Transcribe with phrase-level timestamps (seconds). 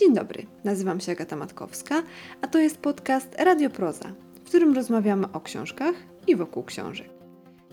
[0.00, 2.02] Dzień dobry, nazywam się Agata Matkowska,
[2.42, 5.94] a to jest podcast Radioproza, w którym rozmawiamy o książkach
[6.26, 7.08] i wokół książek.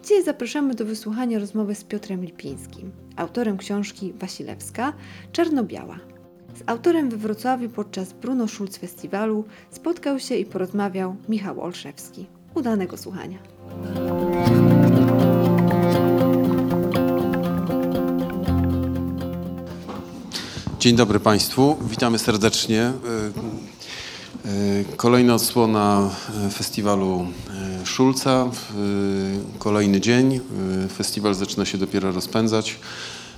[0.04, 4.94] Dzisiaj zapraszamy do wysłuchania rozmowy z Piotrem Lipińskim, autorem książki Wasilewska
[5.32, 6.00] Czarno-Biała.
[6.56, 12.28] Z autorem we Wrocławiu podczas Bruno Schulz Festiwalu spotkał się i porozmawiał Michał Olszewski.
[12.56, 13.38] Udanego słuchania.
[20.80, 22.82] Dzień dobry Państwu, witamy serdecznie.
[22.82, 22.92] E,
[24.46, 26.10] e, Kolejna odsłona
[26.46, 27.28] e, festiwalu
[27.86, 28.50] Szulca,
[29.60, 30.40] kolejny dzień.
[30.98, 32.80] Festiwal zaczyna się dopiero rozpędzać,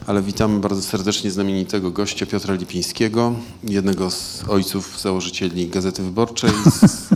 [0.08, 6.50] ale witamy bardzo serdecznie znamienitego gościa Piotra Lipińskiego, jednego z ojców założycieli Gazety Wyborczej.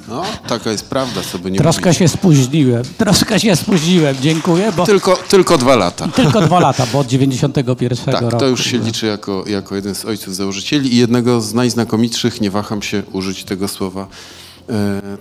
[0.09, 1.97] No, taka jest prawda, by nie Troszkę mówić.
[1.99, 6.07] się spóźniłem, troszkę się spóźniłem, dziękuję, bo Tylko, tylko dwa lata.
[6.07, 8.37] tylko dwa lata, bo od 91 Tak, roku.
[8.37, 12.51] to już się liczy jako, jako jeden z ojców założycieli i jednego z najznakomitszych, nie
[12.51, 14.07] waham się użyć tego słowa,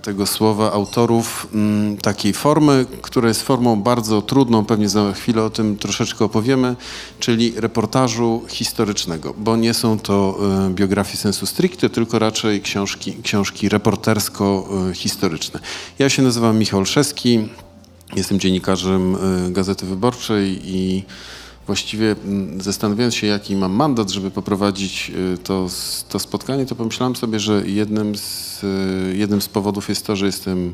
[0.01, 5.49] tego słowa autorów mm, takiej formy, która jest formą bardzo trudną, pewnie za chwilę o
[5.49, 6.75] tym troszeczkę opowiemy,
[7.19, 13.69] czyli reportażu historycznego, bo nie są to e, biografie sensu stricte, tylko raczej książki, książki
[13.69, 15.59] reportersko-historyczne.
[15.99, 17.47] Ja się nazywam Michał Olszewski,
[18.15, 19.15] Jestem dziennikarzem
[19.47, 21.03] y, Gazety Wyborczej i
[21.65, 25.67] właściwie mm, zastanawiając się, jaki mam mandat, żeby poprowadzić y, to,
[26.09, 30.25] to spotkanie, to pomyślałem sobie, że jednym z, y, jednym z powodów jest to, że
[30.25, 30.73] jestem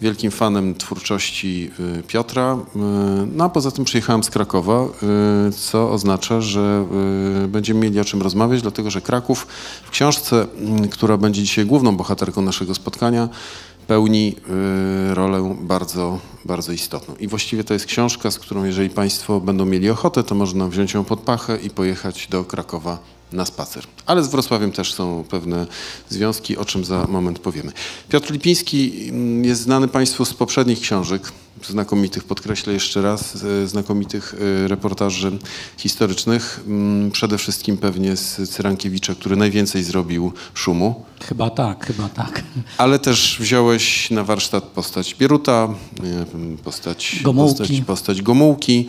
[0.00, 2.58] wielkim fanem twórczości y, Piotra.
[3.34, 4.86] No a poza tym przyjechałem z Krakowa,
[5.56, 6.86] co oznacza, że
[7.48, 9.46] będziemy mieli o czym rozmawiać, dlatego że Kraków
[9.84, 13.28] w książce, mm, która będzie dzisiaj główną bohaterką naszego spotkania,
[13.86, 14.36] pełni
[15.10, 17.14] y, rolę bardzo, bardzo istotną.
[17.20, 20.94] I właściwie to jest książka, z którą jeżeli Państwo będą mieli ochotę, to można wziąć
[20.94, 22.98] ją pod pachę i pojechać do Krakowa
[23.32, 23.84] na spacer.
[24.06, 25.66] Ale z Wrocławiem też są pewne
[26.08, 27.72] związki, o czym za moment powiemy.
[28.08, 31.32] Piotr Lipiński mm, jest znany Państwu z poprzednich książek,
[31.68, 34.34] znakomitych, podkreślę jeszcze raz, z znakomitych
[34.64, 35.38] y, reportaży
[35.76, 36.60] historycznych.
[36.66, 41.04] Mm, Przede wszystkim pewnie z Cyrankiewicza, który najwięcej zrobił szumu.
[41.28, 42.42] Chyba tak, chyba tak.
[42.78, 45.68] Ale też wziąłeś na warsztat postać Bieruta,
[46.02, 47.58] wiem, postać Gomułki.
[47.58, 48.88] Postać, postać Gomułki.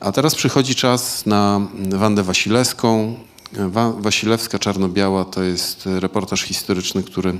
[0.00, 1.60] A teraz przychodzi czas na
[1.90, 3.14] Wandę Wasilewską.
[3.52, 7.38] Wa Wasilewska Czarno-Biała to jest reportaż historyczny, który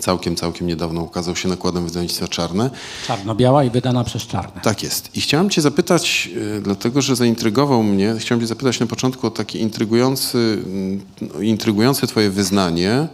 [0.00, 2.70] całkiem, całkiem niedawno ukazał się nakładem wydawnictwa Czarne.
[3.06, 4.60] Czarno-biała i wydana przez czarne.
[4.60, 5.16] Tak jest.
[5.16, 9.30] I chciałem cię zapytać, y, dlatego że zaintrygował mnie, chciałem cię zapytać na początku o
[9.30, 11.00] takie intrygujący, mm,
[11.40, 13.08] intrygujące twoje wyznanie.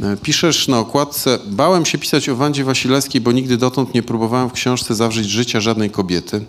[0.00, 4.48] Y, Piszesz na okładce, bałem się pisać o Wandzie Wasilewskiej, bo nigdy dotąd nie próbowałem
[4.48, 6.44] w książce zawrzeć życia żadnej kobiety,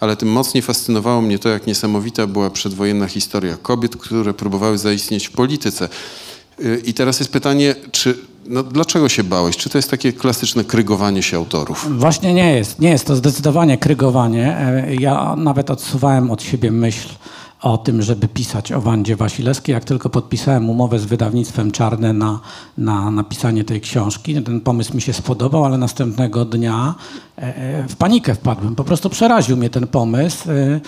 [0.00, 5.26] ale tym mocniej fascynowało mnie to, jak niesamowita była przedwojenna historia kobiet, które próbowały zaistnieć
[5.28, 5.88] w polityce.
[6.60, 9.56] Y, I teraz jest pytanie, czy, no, dlaczego się bałeś?
[9.56, 11.98] Czy to jest takie klasyczne krygowanie się autorów?
[11.98, 12.78] Właśnie nie jest.
[12.80, 14.56] Nie jest to zdecydowanie krygowanie.
[14.58, 17.08] E, Ja nawet odsuwałem od siebie myśl
[17.60, 19.72] o tym, żeby pisać o Wandzie Wasilewskiej.
[19.72, 22.40] Jak tylko podpisałem umowę z wydawnictwem Czarne na,
[22.78, 26.94] na napisanie tej książki, ten pomysł mi się spodobał, ale następnego dnia
[27.38, 28.74] e, e, w panikę wpadłem.
[28.74, 30.50] Po prostu przeraził mnie ten pomysł.
[30.50, 30.80] E,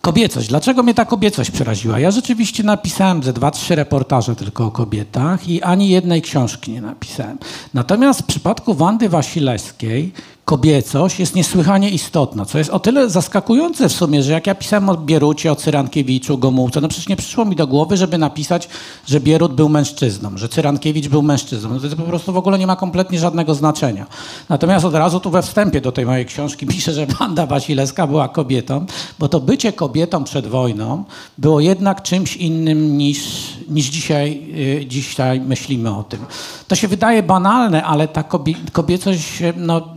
[0.00, 0.48] Kobiecość.
[0.48, 1.98] Dlaczego mnie ta kobiecość przeraziła?
[1.98, 6.80] Ja rzeczywiście napisałem ze dwa, trzy reportaże tylko o kobietach i ani jednej książki nie
[6.80, 7.38] napisałem.
[7.74, 10.12] Natomiast w przypadku Wandy Wasilewskiej
[10.46, 14.88] kobiecość jest niesłychanie istotna, co jest o tyle zaskakujące w sumie, że jak ja pisałem
[14.88, 18.68] o Bierucie, o Cyrankiewiczu, Gomułce, no przecież nie przyszło mi do głowy, żeby napisać,
[19.06, 21.70] że Bierut był mężczyzną, że Cyrankiewicz był mężczyzną.
[21.70, 24.06] No to po prostu w ogóle nie ma kompletnie żadnego znaczenia.
[24.48, 28.28] Natomiast od razu tu we wstępie do tej mojej książki piszę, że Wanda Wasilewska była
[28.28, 28.86] kobietą,
[29.18, 31.04] bo to bycie kobietą przed wojną
[31.38, 33.18] było jednak czymś innym niż,
[33.68, 34.42] niż dzisiaj,
[34.82, 36.20] y, dzisiaj myślimy o tym.
[36.68, 39.96] To się wydaje banalne, ale ta kobie, kobiecość, no,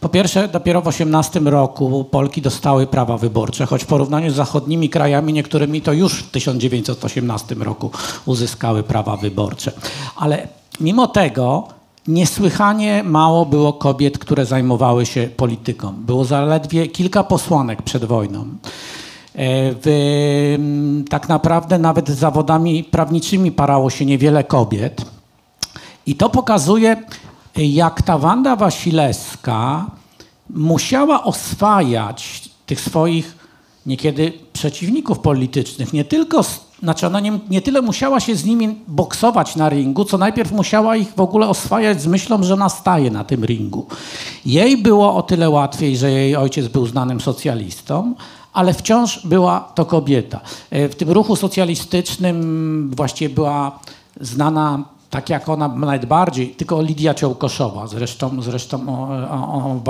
[0.00, 4.88] po pierwsze dopiero w 18 roku Polki dostały prawa wyborcze, choć w porównaniu z zachodnimi
[4.88, 7.90] krajami niektórymi to już w 1918 roku
[8.26, 9.72] uzyskały prawa wyborcze.
[10.16, 10.48] Ale
[10.80, 11.68] mimo tego
[12.08, 15.92] Niesłychanie mało było kobiet, które zajmowały się polityką.
[15.92, 18.40] Było zaledwie kilka posłanek przed wojną.
[18.40, 18.46] E,
[19.82, 20.58] W,
[21.10, 25.04] tak naprawdę nawet zawodami prawniczymi parało się niewiele kobiet.
[26.06, 26.96] I to pokazuje,
[27.56, 29.31] jak ta Wanda Wasilewska
[30.50, 33.36] musiała oswajać tych swoich
[33.86, 35.92] niekiedy przeciwników politycznych.
[35.92, 36.44] Nie tylko,
[36.82, 40.96] znaczy ona nie, nie tyle musiała się z nimi boksować na ringu, co najpierw musiała
[40.96, 43.86] ich w ogóle oswajać z myślą, że ona staje na tym ringu.
[44.46, 48.14] Jej było o tyle łatwiej, że jej ojciec był znanym socjalistą,
[48.52, 50.40] ale wciąż była to kobieta.
[50.70, 53.78] E, W tym ruchu socjalistycznym właściwie była
[54.20, 57.86] znana tak jak ona najbardziej, tylko Lidia Ciołkoszowa.
[57.86, 59.80] Zresztą, zresztą o,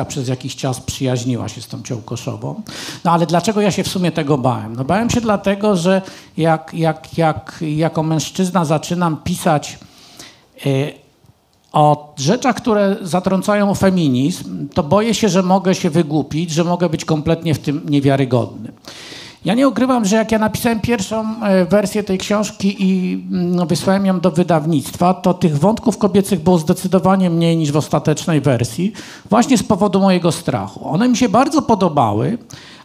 [0.00, 2.62] o, przez jakiś czas przyjaźniła się z tą Ciołkoszową.
[3.04, 4.76] No ale dlaczego ja się w sumie tego bałem?
[4.76, 6.02] No bałem się dlatego, że
[6.36, 9.78] jak, jak, jak jako mężczyzna zaczynam pisać
[10.66, 10.92] y,
[11.72, 17.04] o rzeczach, które zatrącają feminizm, to boję się, że mogę się wygłupić, że mogę być
[17.04, 18.72] kompletnie w tym niewiarygodny.
[19.46, 24.06] Ja nie ukrywam, że jak ja napisałem pierwszą e, wersję tej książki i no, wysłałem
[24.06, 28.92] ją do wydawnictwa, to tych wątków kobiecych było zdecydowanie mniej niż w ostatecznej wersji,
[29.30, 30.88] właśnie z powodu mojego strachu.
[30.88, 32.38] One mi się bardzo podobały,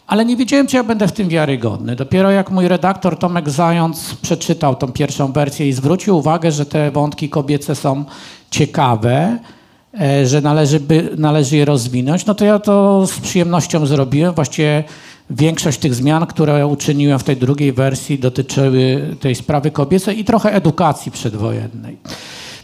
[0.08, 1.96] ale nie wiedziałem, czy ja będę w tym wiarygodny.
[1.96, 6.92] Dopiero jak mój redaktor Tomek Zając przeczytał tą pierwszą wersję i zwrócił uwagę, że te
[6.92, 8.06] wątki kobiece są
[8.52, 9.40] ciekawe,
[10.02, 14.34] e, że należy, by, należy je rozwinąć, no to ja to z przyjemnością zrobiłem.
[14.34, 14.84] Właściwie
[15.32, 20.54] większość tych zmian, które uczyniłem w tej drugiej wersji, dotyczyły tej sprawy kobiecej i trochę
[20.54, 21.98] edukacji przedwojennej.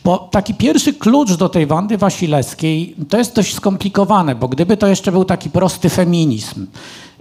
[0.03, 4.87] Bo taki pierwszy klucz do tej Wandy Wasilewskiej to jest dość skomplikowane, bo gdyby to
[4.87, 6.67] jeszcze był taki prosty feminizm,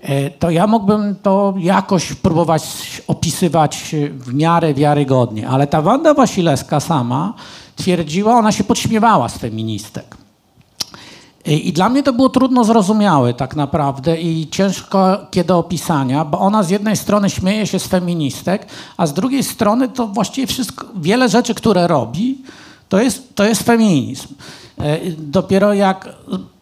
[0.03, 2.63] e, to ja mógłbym to jakoś próbować
[3.07, 5.49] opisywać w miarę wiarygodnie.
[5.49, 7.35] Ale ta Wanda Wasilewska sama
[7.77, 10.26] twierdziła, ona się podśmiewała z feministek.
[11.47, 16.63] I dla mnie to było trudno zrozumiałe tak naprawdę i ciężko kiedy opisania, bo ona
[16.63, 18.67] z jednej strony śmieje się z feministek,
[18.97, 22.39] a z drugiej strony to właściwie wszystko, wiele rzeczy, które robi,
[22.89, 24.29] to jest, to jest feminizm.
[24.79, 26.09] E, dopiero jak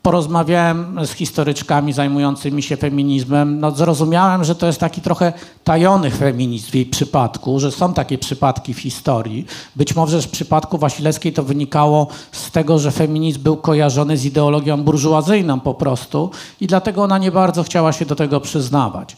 [0.05, 5.33] porozmawiałem z historyczkami zajmującymi się feminizmem, no zrozumiałem, że to jest taki trochę
[5.65, 9.47] tajony feminizm w jej przypadku, że są takie przypadki w historii.
[9.77, 14.83] Być może w przypadku Wasilewskiej to wynikało z tego, że feminizm był kojarzony z ideologią
[14.83, 16.31] burżuazyjną po prostu
[16.61, 19.17] i dlatego ona nie bardzo chciała się do tego przyznawać.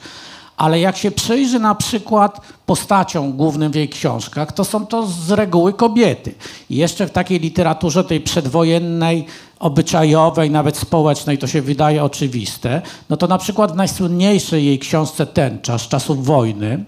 [0.57, 5.31] Ale jak się przyjrzy na przykład postaciom głównym w jej książkach, to są to z
[5.31, 6.35] reguły kobiety.
[6.71, 9.27] I jeszcze w takiej literaturze tej przedwojennej,
[9.59, 15.27] obyczajowej, nawet społecznej, to się wydaje oczywiste, no to na przykład w najsłynniejszej jej książce
[15.27, 16.85] Tęcza z czasów wojny,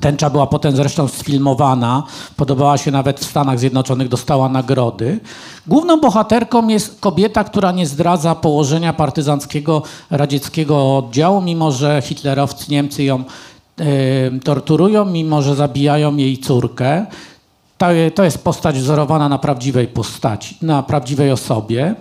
[0.00, 2.02] Tęcza była potem zresztą sfilmowana,
[2.36, 5.20] podobała się nawet w Stanach Zjednoczonych, dostała nagrody.
[5.66, 13.04] Główną bohaterką jest kobieta, która nie zdradza położenia partyzanckiego radzieckiego oddziału, mimo że hitlerowcy, Niemcy
[13.04, 13.24] ją
[13.78, 13.84] e,
[14.44, 17.06] torturują, mimo że zabijają jej córkę.
[17.78, 21.94] To, to jest postać wzorowana na prawdziwej postaci, na prawdziwej osobie.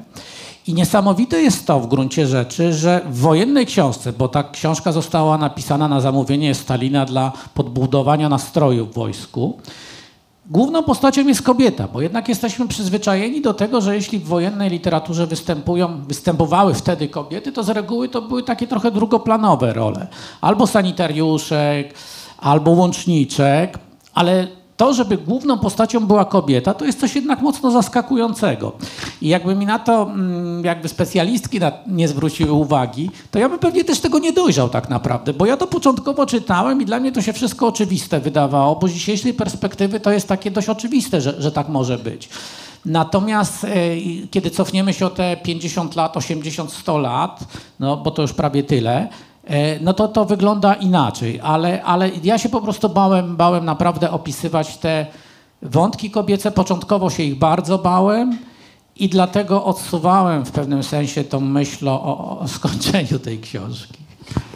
[0.68, 5.38] I niesamowite jest to w gruncie rzeczy, że w wojennej książce, bo ta książka została
[5.38, 9.58] napisana na zamówienie Stalina dla podbudowania nastroju w wojsku,
[10.50, 15.28] główną postacią jest kobieta, bo jednak jesteśmy przyzwyczajeni do tego, że jeśli w wojennej literaturze
[15.28, 20.08] występują, występowały wtedy kobiety, to z reguły to były takie trochę drugoplanowe role.
[20.42, 21.94] Albo sanitariuszek,
[22.38, 23.80] albo łączniczek,
[24.14, 24.48] ale
[24.80, 28.72] to, żeby główną postacią była kobieta, to jest coś jednak mocno zaskakującego.
[29.22, 33.84] I jakby mi na to mm, jakby specjalistki nie zwróciły uwagi, to ja bym pewnie
[33.84, 37.22] też tego nie dojrzał tak naprawdę, bo ja to początkowo czytałem i dla mnie to
[37.22, 41.52] się wszystko oczywiste wydawało, bo z dzisiejszej perspektywy to jest takie dość oczywiste, że, że
[41.52, 42.30] tak może być.
[42.86, 43.70] Natomiast e,
[44.32, 47.40] kiedy cofniemy się o te 50 lat, 80, 100 lat,
[47.80, 49.08] no bo to już prawie tyle,
[49.82, 54.78] no to to wygląda inaczej, ale, ale ja się po prostu bałem, bałem naprawdę opisywać
[54.78, 55.06] te
[55.62, 56.52] wątki kobiece.
[56.52, 58.38] Początkowo się ich bardzo bałem
[58.96, 64.09] i dlatego odsuwałem w pewnym sensie tą myśl o, o skończeniu tej książki.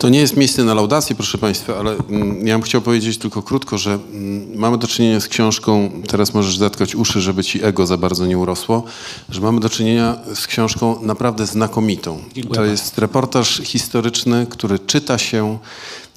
[0.04, 3.44] To nie jest miejsce na laudację, proszę Państwa, ale mm, ja bym chciał powiedzieć tylko
[3.44, 7.86] krótko, że mm, mamy do czynienia z książką, teraz możesz zatkać uszy, żeby ci ego
[7.86, 8.84] za bardzo nie urosło,
[9.30, 12.20] że mamy do czynienia z książką naprawdę znakomitą.
[12.34, 15.58] Dziękuję to jest reportaż historyczny, który czyta się,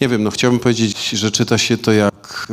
[0.01, 2.47] nie wiem, no chciałbym powiedzieć, że czyta się to jak,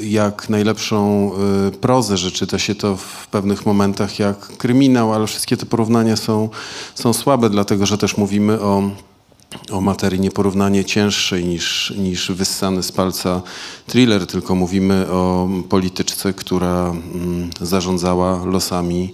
[0.00, 1.30] y, jak najlepszą
[1.68, 6.16] y, prozę, że czyta się to w pewnych momentach jak kryminał, ale wszystkie te porównania
[6.16, 6.48] są,
[6.94, 8.90] są słabe, dlatego że też mówimy o
[9.72, 13.42] o materii nieporównanie cięższej niż, niż wyssany z palca
[13.86, 19.12] thriller, tylko mówimy o polityczce, która mm, zarządzała losami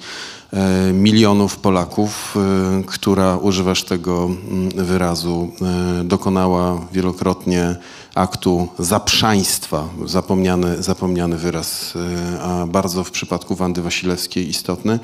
[0.53, 5.53] e, milionów Polaków, e, która, używasz tego mm, wyrazu,
[6.01, 7.77] e, dokonała wielokrotnie
[8.15, 11.95] aktu zaprzaństwa, zapomniany, zapomniany wyraz,
[12.37, 14.99] e, a bardzo w przypadku Wandy Wasilewskiej istotny.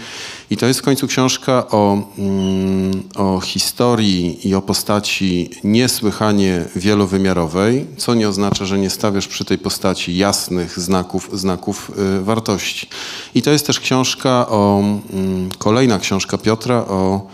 [0.50, 7.86] I to jest w końcu książka o, mm, o historii i o postaci niesłychanie wielowymiarowej,
[7.96, 12.88] co nie oznacza, że nie stawiasz przy tej postaci jasnych znaków, znaków e, wartości.
[13.34, 14.80] I to jest też książka o,
[15.12, 17.26] mm, kolejna książka Piotra o,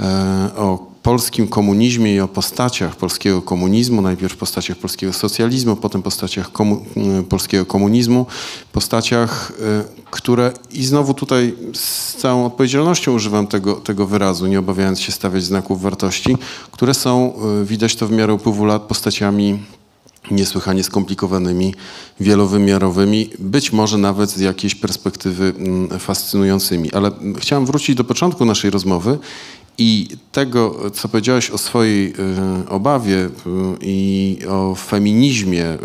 [0.00, 6.52] e, o polskim komunizmie i o postaciach polskiego komunizmu, najpierw postaciach polskiego socjalizmu, potem postaciach
[6.52, 6.84] komu
[7.28, 8.26] polskiego komunizmu,
[8.72, 9.52] postaciach,
[10.10, 15.44] które i znowu tutaj z całą odpowiedzialnością używam tego, tego wyrazu, nie obawiając się stawiać
[15.44, 16.36] znaków wartości,
[16.72, 17.32] które są,
[17.64, 19.58] widać to w miarę upływu lat, postaciami
[20.30, 21.74] niesłychanie skomplikowanymi,
[22.20, 25.54] wielowymiarowymi, być może nawet z jakiejś perspektywy
[25.98, 26.92] fascynującymi.
[26.92, 29.18] Ale chciałem wrócić do początku naszej rozmowy
[29.78, 32.12] i tego, co powiedziałeś o swojej
[32.64, 33.30] y, obawie y,
[33.80, 35.78] i o feminizmie y,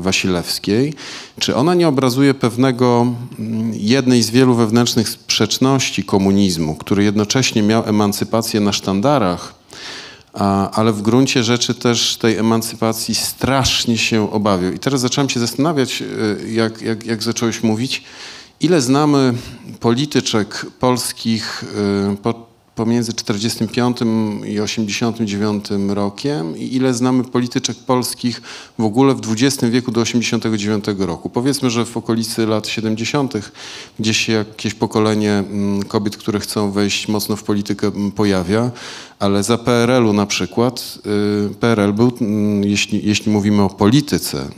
[0.00, 0.94] Wasilewskiej,
[1.40, 7.84] czy ona nie obrazuje pewnego, mm, jednej z wielu wewnętrznych sprzeczności komunizmu, który jednocześnie miał
[7.86, 9.54] emancypację na sztandarach,
[10.72, 14.72] ale w gruncie rzeczy też tej emancypacji strasznie się obawiał.
[14.72, 16.02] I teraz zacząłem się zastanawiać,
[16.48, 18.02] jak, jak, jak zacząłeś mówić,
[18.60, 19.34] ile znamy
[19.80, 21.64] polityczek polskich
[22.12, 22.47] e, po
[22.78, 23.98] pomiędzy 45
[24.46, 28.42] i 89 rokiem i ile znamy polityczek polskich
[28.78, 31.30] w ogóle w XX wieku do 89 roku.
[31.30, 33.34] Powiedzmy, że w okolicy lat 70.
[33.98, 38.70] gdzieś jakieś pokolenie mm, kobiet, które chcą wejść mocno w politykę mm, pojawia,
[39.18, 40.98] ale za PRL-u na przykład,
[41.50, 44.48] y, PRL był, mm, jeśli, jeśli mówimy o polityce,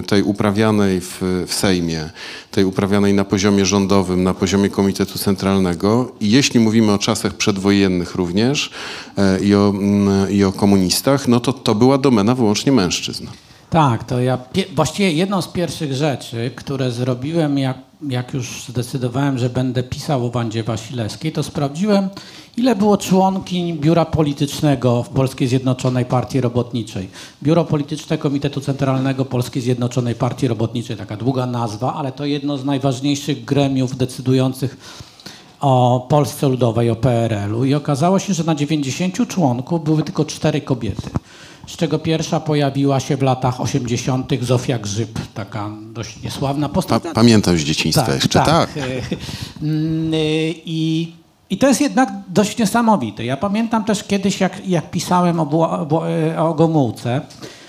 [0.00, 2.10] y, tej uprawianej w, w Sejmie,
[2.50, 8.14] tej uprawianej na poziomie rządowym, na poziomie Komitetu Centralnego i jeśli mówimy o czasach przedwojennych
[8.14, 8.70] również
[9.18, 13.26] e, i o, mm, i o komunistach, no to to była domena wyłącznie mężczyzn.
[13.74, 14.38] Tak, to ja
[14.74, 17.78] właściwie jedną z pierwszych rzeczy, które zrobiłem, jak,
[18.08, 22.08] jak już zdecydowałem, że będę pisał o Wandzie Wasilewskiej, to sprawdziłem,
[22.56, 27.08] ile było członkiń biura politycznego w Polskiej Zjednoczonej Partii Robotniczej.
[27.42, 32.64] Biuro Polityczne Komitetu Centralnego Polskiej Zjednoczonej Partii Robotniczej, taka długa nazwa, ale to jedno z
[32.64, 34.76] najważniejszych gremiów decydujących
[35.60, 40.60] o Polsce Ludowej, o PRL-u i okazało się, że na 90 członków były tylko cztery
[40.60, 41.10] kobiety
[41.66, 44.30] z czego pierwsza pojawiła się w latach 80.
[44.40, 47.02] Zofia Grzyb, taka dość niesławna postać.
[47.02, 48.46] Pa, pamiętam z dzieciństwa tak, jeszcze, tak.
[48.46, 48.70] tak.
[49.62, 51.12] Mm, y, I,
[51.50, 53.24] I to jest jednak dość niesamowite.
[53.24, 55.48] Ja pamiętam też kiedyś, jak, jak pisałem o,
[56.38, 57.63] o Gomułce, y, y,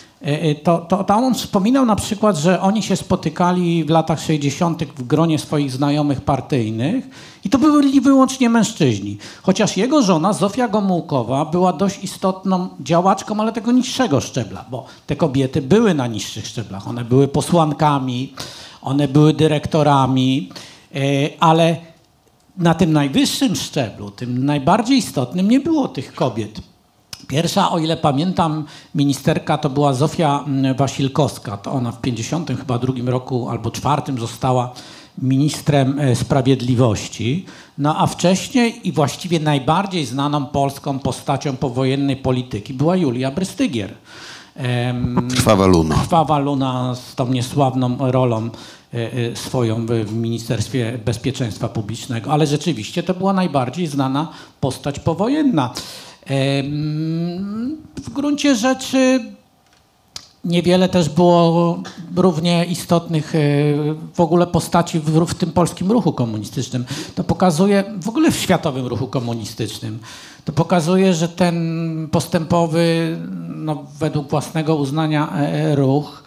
[0.64, 4.84] to, to, to on wspominał na przykład, że oni się spotykali w latach 60.
[4.84, 7.10] w gronie swoich znajomych partyjnych
[7.44, 9.18] i to byli wyłącznie mężczyźni.
[9.44, 15.16] Chociaż jego żona, Zofia Gomułkowa, była dość istotną działaczką, ale tego niższego szczebla, bo te
[15.16, 16.88] kobiety były na niższych szczeblach.
[16.88, 18.34] One były posłankami,
[18.82, 20.50] one były dyrektorami,
[20.96, 21.00] e,
[21.40, 21.78] ale
[22.58, 26.75] na tym najwyższym szczeblu, tym najbardziej istotnym, nie było tych kobiet.
[27.28, 28.66] Pierwsza, o ile pamiętam,
[28.96, 31.58] ministerka to była Zofia mm, Wasilkowska.
[31.58, 34.74] To ona w 50 chyba drugim roku albo czwartym została
[35.18, 37.46] ministrem e, sprawiedliwości,
[37.78, 43.94] no a wcześniej i właściwie najbardziej znaną polską postacią powojennej polityki była Julia Brystygier.
[45.30, 45.96] Krwawa Luna.
[45.96, 48.50] Krwawa Luna z tą niesławną rolą
[48.94, 55.74] e, e, swoją w Ministerstwie Bezpieczeństwa Publicznego, ale rzeczywiście to była najbardziej znana postać powojenna.
[58.04, 59.20] W gruncie rzeczy
[60.46, 61.80] Niewiele też było
[62.16, 63.40] równie istotnych e,
[64.14, 66.86] w ogóle postaci w, w, tym polskim ruchu komunistycznym.
[67.16, 70.00] To pokazuje, w ogóle w światowym ruchu komunistycznym,
[70.46, 73.18] to pokazuje, że ten postępowy,
[73.56, 76.24] no, według własnego uznania e, ruch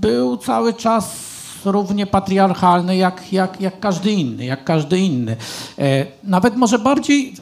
[0.00, 1.29] był cały czas
[1.64, 5.36] równie patriarchalny jak, jak, jak każdy inny, jak każdy inny.
[5.78, 7.34] E, nawet może bardziej,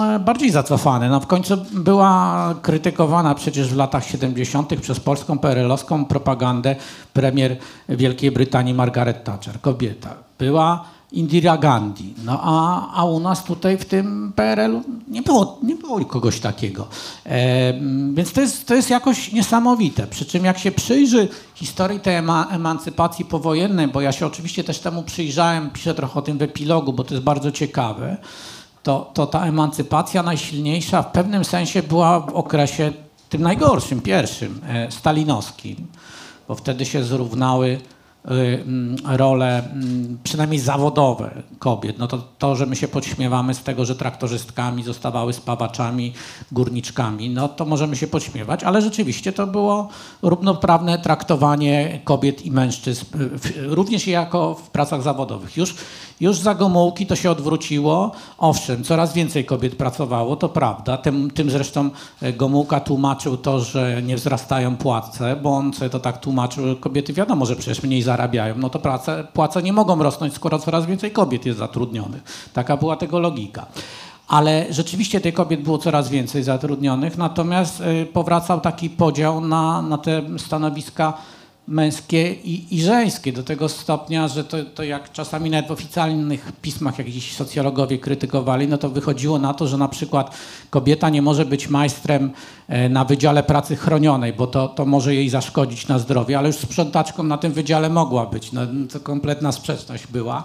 [0.00, 1.08] e, bardziej zacofany.
[1.08, 4.80] No w końcu była krytykowana przecież w latach 70.
[4.80, 6.76] przez polską PRL-owską propagandę
[7.12, 7.56] premier
[7.88, 10.14] Wielkiej Brytanii Margaret Thatcher, kobieta.
[10.38, 12.14] Była Indira Gandhi.
[12.24, 16.86] No a, a u nas tutaj w tym PRL-u nie było, nie było kogoś takiego.
[17.26, 17.72] E,
[18.14, 20.06] więc to jest, to jest jakoś niesamowite.
[20.06, 24.78] Przy czym jak się przyjrzy historii tej ema, emancypacji powojennej, bo ja się oczywiście też
[24.78, 28.16] temu przyjrzałem, piszę trochę o tym w epilogu, bo to jest bardzo ciekawe,
[28.82, 32.92] to, to ta emancypacja najsilniejsza w pewnym sensie była w okresie
[33.28, 35.86] tym najgorszym, pierwszym, e, stalinowskim,
[36.48, 37.80] bo wtedy się zrównały
[39.04, 41.98] role, mm, przynajmniej zawodowe kobiet.
[41.98, 46.12] No to, to, że my się podśmiewamy z tego, że traktorzystkami zostawały spawaczami,
[46.52, 49.88] górniczkami, no to możemy się podśmiewać, ale rzeczywiście to było
[50.22, 53.04] równoprawne traktowanie kobiet i mężczyzn,
[53.56, 55.56] również jako w pracach zawodowych.
[55.56, 55.74] Już,
[56.22, 58.12] już za Gomułki to się odwróciło.
[58.38, 60.96] Owszem, coraz więcej kobiet pracowało, to prawda.
[60.96, 61.90] Tym, tym zresztą
[62.22, 67.12] e, Gomułka tłumaczył to, że nie wzrastają płace, bo on sobie to tak tłumaczył, kobiety
[67.12, 71.10] wiadomo, że przecież mniej zarabiają, no to prace, płace nie mogą rosnąć, skoro coraz więcej
[71.10, 72.22] kobiet jest zatrudnionych.
[72.52, 73.66] Taka była tego logika.
[74.28, 79.98] ale rzeczywiście tych kobiet było coraz więcej zatrudnionych, natomiast y, powracał taki podział na, na
[79.98, 81.12] te stanowiska
[81.66, 86.52] męskie i, i żeńskie, do tego stopnia, że to, to jak czasami nawet w oficjalnych
[86.62, 90.36] pismach jakiś socjologowie krytykowali, no to wychodziło na to, że na przykład
[90.70, 92.30] kobieta nie może być majstrem
[92.68, 96.56] e, na Wydziale Pracy Chronionej, bo to, to może jej zaszkodzić na zdrowie, ale już
[96.56, 98.52] sprzątaczką na tym wydziale mogła być.
[98.52, 98.60] No,
[98.92, 100.44] to kompletna sprzeczność była.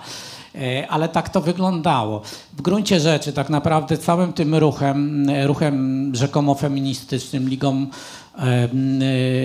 [0.58, 2.22] E, Ale tak to wyglądało.
[2.54, 7.88] W gruncie rzeczy tak naprawdę całym tym ruchem, e, ruchem rzekomo feministycznym, ligą,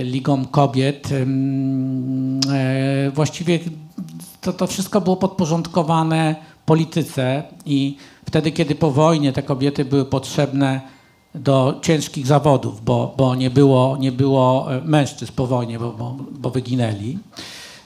[0.02, 3.58] ligą kobiet, e, właściwie
[4.40, 7.96] to, to wszystko było podporządkowane polityce i
[8.26, 10.80] wtedy, kiedy po wojnie te kobiety były potrzebne
[11.34, 16.16] do ciężkich zawodów, bo, bo nie, było, nie było e, mężczyzn po wojnie, bo, bo,
[16.30, 17.18] bo wyginęli,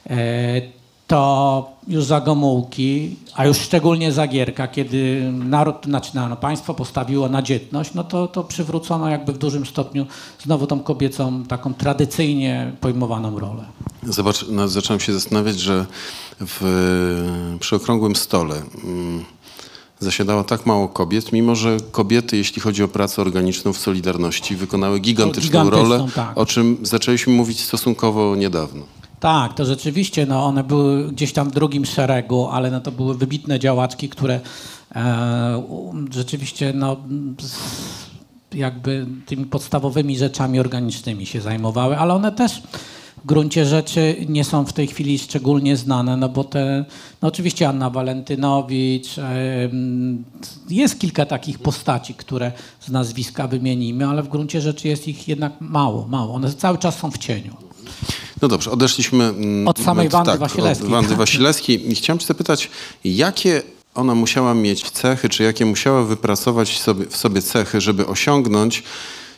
[0.09, 0.61] e,
[1.07, 7.29] to już za Gomułki, a już szczególnie za Gierka, kiedy naród, znaczy no, państwo postawiło
[7.29, 10.05] na dzietność, no to, to przywrócono jakby w dużym stopniu
[10.43, 13.65] znowu tą kobiecą taką tradycyjnie pojmowaną rolę.
[14.03, 15.85] Zobacz, no, zacząłem się zastanawiać, że
[16.39, 19.25] w, przy okrągłym stole mm,
[19.99, 24.99] zasiadało tak mało kobiet, mimo że kobiety, jeśli chodzi o pracę organiczną w Solidarności, wykonały
[24.99, 26.37] gigantyczną, gigantyczną, rolę, tak.
[26.37, 28.96] o czym zaczęliśmy mówić stosunkowo niedawno.
[29.19, 33.17] Tak, to rzeczywiście, no one były gdzieś tam w drugim szeregu, ale no to były
[33.17, 34.39] wybitne działaczki, które
[34.95, 35.63] e,
[36.11, 36.97] rzeczywiście no,
[38.53, 42.61] jakby tymi podstawowymi rzeczami organicznymi się zajmowały, ale one też
[43.23, 46.85] w gruncie rzeczy nie są w tej chwili szczególnie znane, no bo te,
[47.21, 49.69] no oczywiście Anna Walentynowicz, e,
[50.69, 55.53] jest kilka takich postaci, które z nazwiska wymienimy, ale w gruncie rzeczy jest ich jednak
[55.59, 56.33] mało, mało.
[56.33, 57.66] One cały czas są w cieniu.
[58.41, 60.87] No dobrze, odeszliśmy mm, Od samej Wandy tak, Wasilewskiej.
[60.87, 61.91] Od Wandy Wasilewskiej.
[61.91, 62.69] I chciałem cię zapytać,
[63.03, 63.61] jakie
[63.95, 68.83] ona musiała mieć cechy, czy jakie musiała wypracować sobie, w sobie cechy, żeby osiągnąć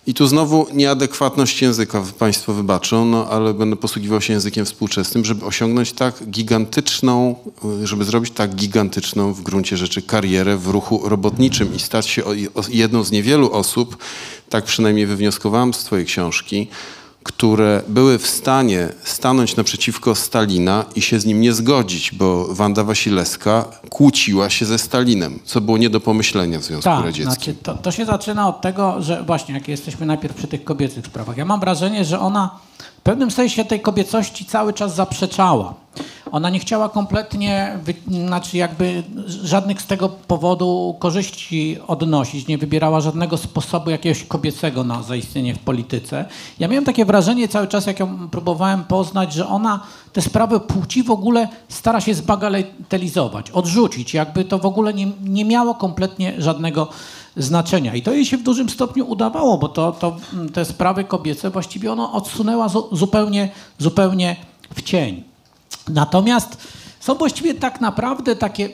[0.07, 5.45] i tu znowu nieadekwatność języka, Państwo wybaczą, no ale będę posługiwał się językiem współczesnym, żeby
[5.45, 7.35] osiągnąć tak gigantyczną,
[7.83, 12.23] y, żeby zrobić tak gigantyczną w gruncie rzeczy karierę w ruchu robotniczym i stać się
[12.69, 13.97] jedną z niewielu osób,
[14.49, 16.67] tak przynajmniej wywnioskowałem z Twojej książki,
[17.39, 22.83] które były w stanie stanąć naprzeciwko Stalina i się z nim nie zgodzić, bo Wanda
[22.83, 27.33] Wasilewska kłóciła się ze Stalinem, co było nie do pomyślenia w Związku Tak, Radzieckim.
[27.33, 31.05] znaczy to, to się zaczyna od tego, że właśnie jak jesteśmy najpierw przy tych kobiecych
[31.05, 31.37] sprawach.
[31.37, 32.49] Ja mam wrażenie, że ona
[32.97, 35.73] w pewnym sensie tej kobiecości cały czas zaprzeczała.
[36.31, 43.37] Ona nie chciała kompletnie, znaczy jakby żadnych z tego powodu korzyści odnosić, nie wybierała żadnego
[43.37, 46.25] sposobu jakiegoś kobiecego na zaistnienie w polityce.
[46.59, 49.79] Ja miałem takie wrażenie cały czas, jak ją próbowałem poznać, że ona
[50.13, 55.45] te sprawy płci w ogóle stara się zbagatelizować, odrzucić, jakby to w ogóle nie, nie
[55.45, 56.87] miało kompletnie żadnego
[57.39, 57.95] znaczenia.
[57.95, 60.17] I to jej się w dużym stopniu udawało, bo to, to,
[60.53, 64.35] te sprawy kobiece właściwie ona odsunęła zu, zupełnie, zupełnie
[64.75, 65.23] w cień.
[65.89, 66.57] Natomiast
[66.99, 68.69] są właściwie tak naprawdę takie,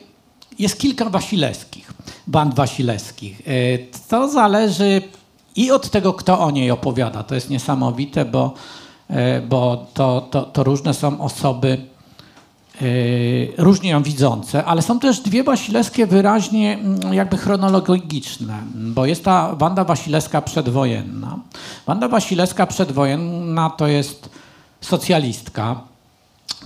[0.60, 1.93] jest kilka Wasilewskich,
[2.28, 3.41] band Wasilewskich.
[3.41, 3.51] E,
[4.10, 5.01] To zależy
[5.56, 7.23] i od tego, kto o niej opowiada.
[7.23, 8.54] To jest niesamowite, bo,
[9.10, 11.86] e, bo to, to, to różne są osoby,
[13.57, 19.55] różnie ją widzące, ale są też dwie Wasilewskie wyraźnie mm, jakby chronologiczne, bo jest ta
[19.55, 21.39] Wanda Wasilewska przedwojenna.
[21.85, 24.29] Wanda Wasilewska przedwojenna to jest
[24.81, 25.81] socjalistka,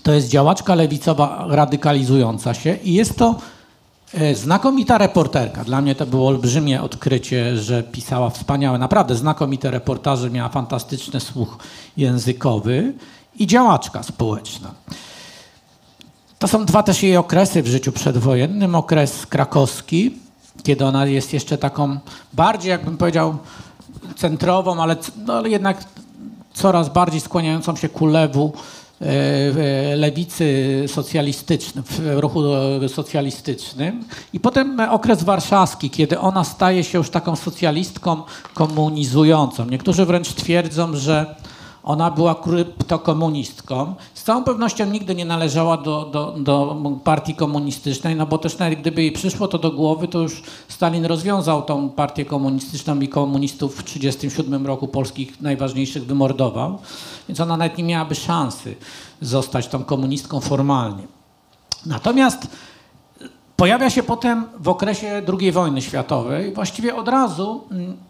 [0.03, 3.35] to jest działaczka lewicowa radykalizująca się i jest to
[4.13, 5.63] e, znakomita reporterka.
[5.63, 11.57] Dla mnie to było olbrzymie odkrycie, że pisała wspaniałe, naprawdę znakomite reportaże, miała fantastyczny słuch
[11.97, 12.93] językowy
[13.39, 14.71] i działaczka społeczna.
[16.39, 18.75] To są dwa też jej okresy w życiu przedwojennym.
[18.75, 20.17] Okres krakowski,
[20.63, 21.97] kiedy ona jest jeszcze taką
[22.33, 23.37] bardziej, jakbym powiedział,
[24.15, 25.83] centrową, ale, no, ale jednak
[26.53, 28.53] coraz bardziej skłaniającą się ku lewu
[29.01, 32.43] e, lewicy socjalistycznej, w ruchu
[32.85, 34.03] e, socjalistycznym.
[34.33, 38.23] I potem okres warszawski, kiedy ona staje się już taką socjalistką
[38.53, 39.65] komunizującą.
[39.65, 41.35] Niektórzy wręcz twierdzą, że
[41.89, 43.95] ona była kryptokomunistką.
[44.13, 48.79] Z całą pewnością nigdy nie należała do, do, do partii komunistycznej, no bo też nawet
[48.79, 53.71] gdyby jej przyszło to do głowy, to już Stalin rozwiązał tą partię komunistyczną i komunistów
[53.71, 56.77] w 1937 roku polskich najważniejszych wymordował,
[57.27, 58.75] więc ona nawet nie miałaby szansy
[59.21, 61.03] zostać tą komunistką formalnie.
[61.85, 62.47] Natomiast
[63.55, 68.08] pojawia się potem w okresie II wojny światowej, właściwie od razu mm,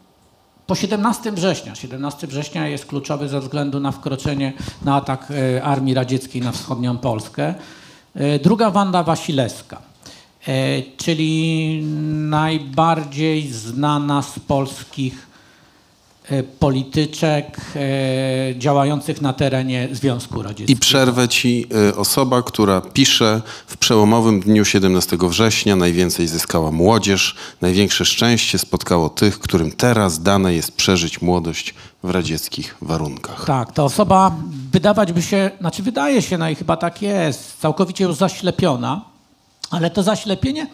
[0.70, 1.76] po 17 września.
[1.76, 4.54] 17 września jest kluczowy ze względu na wkroczenie,
[4.86, 7.54] na atak e, armii radzieckiej na wschodnią Polskę.
[8.16, 9.82] E, Druga Wanda Wasilewska.
[10.48, 11.82] e, czyli
[12.30, 15.29] najbardziej znana z polskich
[16.60, 20.80] polityczek e, działających na terenie Związku I Radzieckiego.
[20.80, 28.06] przerwę ci y, osoba, która pisze w przełomowym dniu 17 września najwięcej zyskała młodzież, największe
[28.06, 33.46] szczęście spotkało tych, którym teraz dane jest przeżyć młodość w radzieckich warunkach.
[33.46, 34.36] Tak, ta osoba
[34.72, 39.02] wydawać by się, znaczy wydaje się, no i chyba tak jest, całkowicie już zaślepiona,
[39.70, 40.68] ale to zaślepienie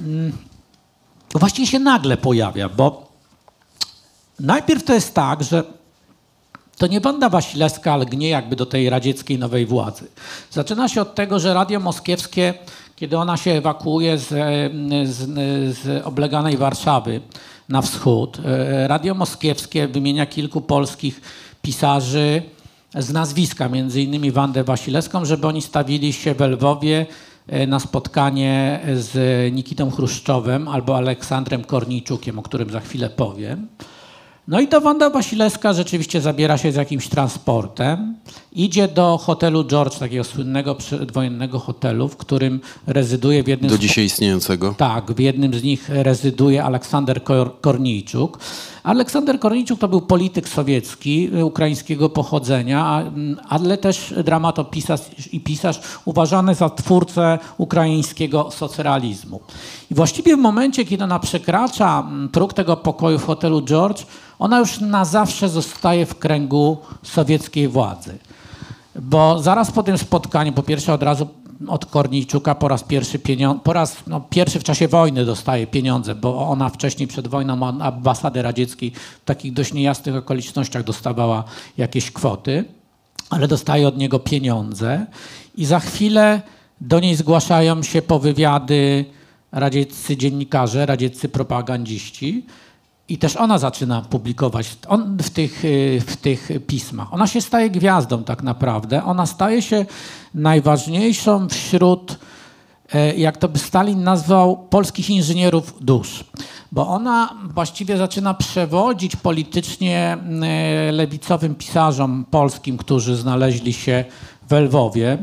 [0.00, 0.32] mm,
[1.34, 3.03] właściwie się nagle pojawia, bo
[4.40, 5.64] najpierw to jest tak, że
[6.78, 10.04] to nie Wanda Wasilewska lgnie jakby do tej radzieckiej nowej władzy.
[10.50, 12.54] Zaczyna się od tego, że Radio Moskiewskie,
[12.96, 14.28] kiedy ona się ewakuuje z,
[15.08, 15.16] z,
[15.78, 17.20] z obleganej Warszawy
[17.68, 21.20] na wschód, e, Radio Moskiewskie wymienia kilku polskich
[21.62, 22.42] pisarzy
[22.94, 27.06] z nazwiska, między innymi Wandę Wasilewską, żeby oni stawili się w Lwowie
[27.48, 29.14] e, na spotkanie z
[29.54, 33.68] Nikitą Chruszczowem albo Aleksandrem Korniczukiem, o którym za chwilę powiem.
[34.48, 38.14] No i to Wanda Wasilewska rzeczywiście zabiera się z jakimś transportem,
[38.52, 43.80] idzie do hotelu George, takiego słynnego przedwojennego hotelu, w którym rezyduje w jednym Do z
[43.80, 44.74] dzisiaj istniejącego.
[44.78, 48.38] tak, w jednym z nich rezyduje Aleksander Kor- Kornijczuk.
[48.84, 55.00] Aleksander Kornijczuk to był polityk sowiecki, y, ukraińskiego pochodzenia, a- m, ale też dramatopisarz
[55.32, 59.40] i pisarz uważany za twórcę ukraińskiego socrealizmu.
[59.90, 64.02] I właściwie w momencie, kiedy ona przekracza m, próg tego pokoju w hotelu George,
[64.38, 68.18] ona już na zawsze zostaje w kręgu sowieckiej władzy.
[69.00, 71.28] Bo zaraz po tym spotkaniu, po pierwsze od razu
[71.68, 76.14] od Korniczuka po raz pierwszy pieniądze, po raz no, pierwszy w czasie wojny dostaje pieniądze,
[76.14, 81.44] bo ona wcześniej przed wojną od ambasady radzieckiej w takich dość niejasnych okolicznościach dostawała
[81.78, 82.64] jakieś kwoty,
[83.30, 85.06] ale dostaje od niego pieniądze
[85.54, 86.42] i za chwilę
[86.80, 89.04] do niej zgłaszają się po wywiady
[89.52, 92.46] radzieccy dziennikarze, radzieccy propagandziści,
[93.08, 94.76] i też ona zaczyna publikować
[95.18, 97.14] w, tych, y, w tych pismach.
[97.14, 99.04] Ona się staje gwiazdą tak naprawdę.
[99.04, 99.86] Ona staje się
[100.34, 102.18] najważniejszą wśród,
[102.94, 106.24] e, jak to by Stalin nazwał, polskich inżynierów dusz.
[106.72, 114.04] Bo ona właściwie zaczyna przewodzić politycznie e, lewicowym pisarzom polskim, którzy znaleźli się
[114.48, 115.18] w Lwowie,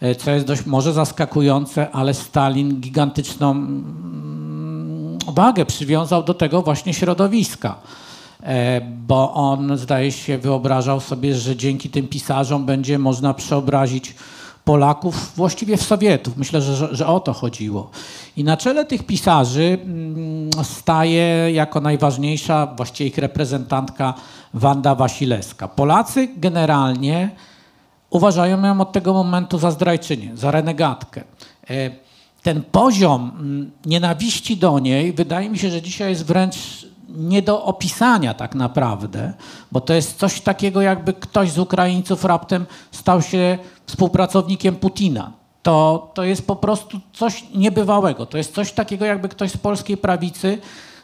[0.00, 6.94] e, co jest dość może zaskakujące, ale Stalin gigantyczną mm, wagę przywiązał do tego właśnie
[6.94, 7.78] środowiska.
[9.06, 14.14] Bo on, zdaje się, wyobrażał sobie, że dzięki tym pisarzom będzie można przeobrazić
[14.64, 16.36] Polaków właściwie w Sowietów.
[16.36, 17.90] Myślę, że, że, o to chodziło.
[18.36, 24.14] I na czele tych pisarzy mm, staje jako najważniejsza, właściwie ich reprezentantka
[24.54, 25.68] Wanda Wasilewska.
[25.68, 27.30] Polacy generalnie
[28.10, 31.24] uważają ją od tego momentu za zdrajczynię, za renegatkę.
[31.70, 31.90] E,
[32.42, 37.64] Ten poziom mm, nienawiści do niej wydaje mi się, że dzisiaj jest wręcz nie do
[37.64, 39.32] opisania tak naprawdę,
[39.72, 45.32] bo to jest coś takiego, jakby ktoś z Ukraińców raptem stał się współpracownikiem Putina.
[45.62, 48.26] To, to jest po prostu coś niebywałego.
[48.26, 50.58] To jest coś takiego, jakby ktoś z polskiej prawicy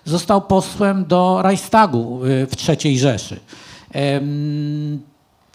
[0.05, 3.41] został posłem do Reichstagu y, w III Rzeszy.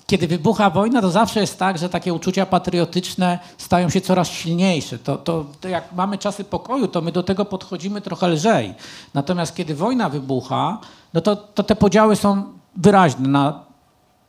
[0.08, 5.00] Kiedy wybucha wojna, to zawsze jest tak, że takie uczucia patriotyczne stają się coraz silniejsze.
[5.00, 8.74] To, to, to jak mamy czasy pokoju, to my do tego podchodzimy trochę lżej.
[9.14, 10.78] Natomiast kiedy wojna wybucha,
[11.14, 12.44] no to, to te podziały są
[12.78, 13.64] wyraźne na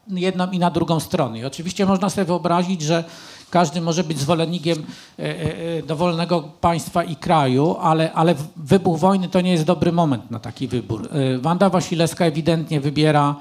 [0.09, 1.39] jedną i na drugą stronę.
[1.39, 3.05] I oczywiście można sobie wyobrazić, że
[3.51, 9.29] każdy może być zwolennikiem e, e, e, dowolnego państwa i kraju, ale, ale wybuch wojny
[9.29, 11.09] to nie jest dobry moment na taki wybór.
[11.41, 13.35] Wanda Wasilewska ewidentnie wybiera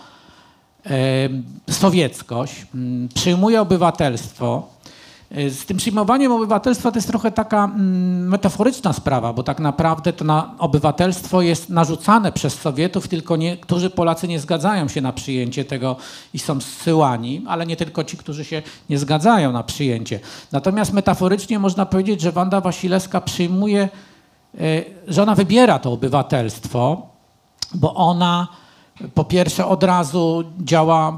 [1.69, 4.67] sowieckość, m, przyjmuje obywatelstwo.
[5.31, 10.13] E, Z tym przyjmowaniem obywatelstwa to jest trochę taka mm, metaforyczna sprawa, bo tak naprawdę
[10.13, 15.65] to na obywatelstwo jest narzucane przez Sowietów, tylko niektórzy Polacy nie zgadzają się na przyjęcie
[15.65, 15.95] tego
[16.33, 20.19] i są zsyłani, ale nie tylko ci, którzy się nie zgadzają na przyjęcie.
[20.51, 23.89] Natomiast metaforycznie można powiedzieć, że Wanda Wasilewska przyjmuje,
[24.59, 24.59] e,
[25.07, 27.07] że ona wybiera to obywatelstwo,
[27.73, 28.47] bo ona
[29.13, 31.17] po pierwsze od razu działa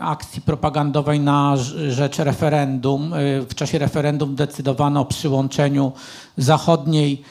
[0.00, 3.12] akcji propagandowej na rz- rzecz referendum.
[3.14, 5.92] Y, W czasie referendum decydowano o przyłączeniu
[6.36, 7.22] zachodniej,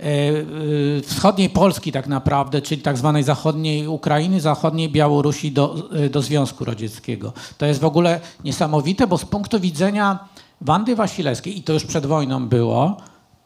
[0.00, 5.74] y, y, wschodniej Polski tak naprawdę, czyli tak zwanej zachodniej Ukrainy, zachodniej Białorusi do,
[6.10, 7.32] do Związku Radzieckiego.
[7.58, 10.18] To jest w ogóle niesamowite, bo z punktu widzenia
[10.60, 12.96] Wandy Wasilewskiej, i to już przed wojną było,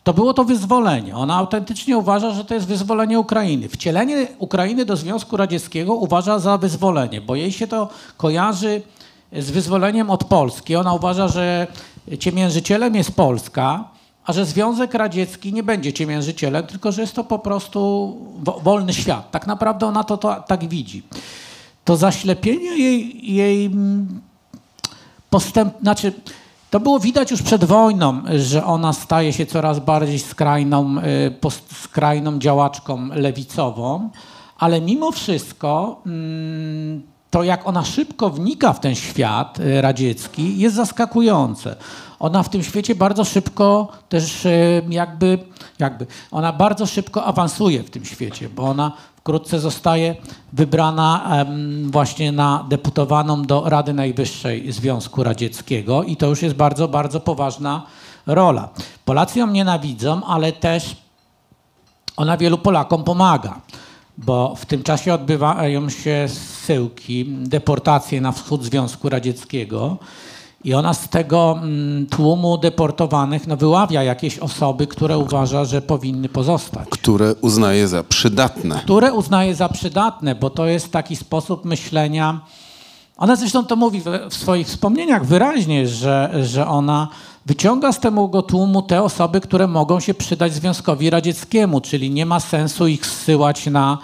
[0.04, 1.16] to było to wyzwolenie.
[1.16, 3.68] Ona autentycznie uważa, że to jest wyzwolenie Ukrainy.
[3.68, 8.82] Wcielenie Ukrainy do Związku Radzieckiego uważa za wyzwolenie, bo jej się to kojarzy
[9.32, 10.76] z wyzwoleniem od Polski.
[10.76, 11.66] Ona uważa, że
[12.18, 13.84] ciemiężycielem jest Polska,
[14.26, 18.94] a że Związek Radziecki nie będzie ciemiężycielem, tylko że jest to po prostu wo- wolny
[18.94, 19.30] świat.
[19.30, 21.02] Tak naprawdę ona to, to tak widzi.
[21.84, 24.20] To zaślepienie jej, jej mm,
[25.30, 26.12] postęp, znaczy
[26.74, 32.38] to było widać już przed wojną, że ona staje się coraz bardziej skrajną, y, skrajną
[32.38, 34.10] działaczką lewicową,
[34.58, 40.76] ale mimo wszystko mm, to jak ona szybko wnika w ten świat y, radziecki jest
[40.76, 41.76] zaskakujące.
[42.18, 45.38] Ona w tym świecie bardzo szybko też y, jakby,
[45.78, 48.92] jakby, ona bardzo szybko awansuje w tym świecie, bo ona
[49.24, 50.16] wkrótce zostaje
[50.52, 51.44] wybrana
[51.84, 57.86] właśnie na deputowaną do Rady Najwyższej Związku Radzieckiego i to już jest bardzo, bardzo poważna
[58.26, 58.68] rola.
[59.04, 60.96] Polacy ją nienawidzą, ale też
[62.16, 63.60] ona wielu Polakom pomaga,
[64.18, 69.98] bo w tym czasie odbywają się zsyłki, deportacje na wschód Związku Radzieckiego
[70.64, 76.28] i ona z tego mm, tłumu deportowanych no, wyławia jakieś osoby, które uważa, że powinny
[76.28, 78.80] pozostać Które uznaje za przydatne.
[78.84, 82.40] które uznaje za przydatne, bo to jest taki sposób myślenia.
[83.16, 87.08] Ona zresztą to mówi w, swoich wspomnieniach wyraźnie, że, że ona
[87.46, 92.40] wyciąga z tego tłumu te osoby, które mogą się przydać Związkowi Radzieckiemu, czyli nie ma
[92.40, 93.98] sensu ich zsyłać na,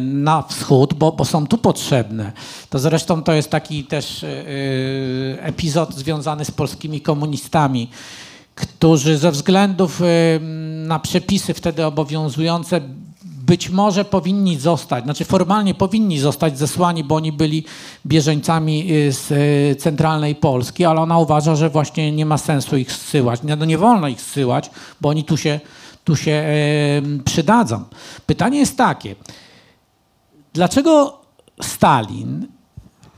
[0.00, 2.32] na wschód, bo, bo są tu potrzebne.
[2.70, 7.88] To zresztą to jest taki też e, e, epizod związany z polskimi komunistami,
[8.54, 10.04] którzy ze względów e,
[10.86, 12.80] na przepisy wtedy obowiązujące
[13.22, 17.64] być może powinni zostać, znaczy formalnie powinni zostać zesłani, bo oni byli
[18.06, 19.28] bieżeńcami z
[19.82, 23.40] centralnej Polski, ale ona uważa, że właśnie nie ma sensu ich zsyłać.
[23.58, 25.60] No nie wolno ich zsyłać, bo oni tu się,
[26.08, 27.84] tu się em, przydadzą.
[28.26, 29.14] Pytanie jest takie,
[30.52, 31.20] dlaczego
[31.62, 32.46] Stalin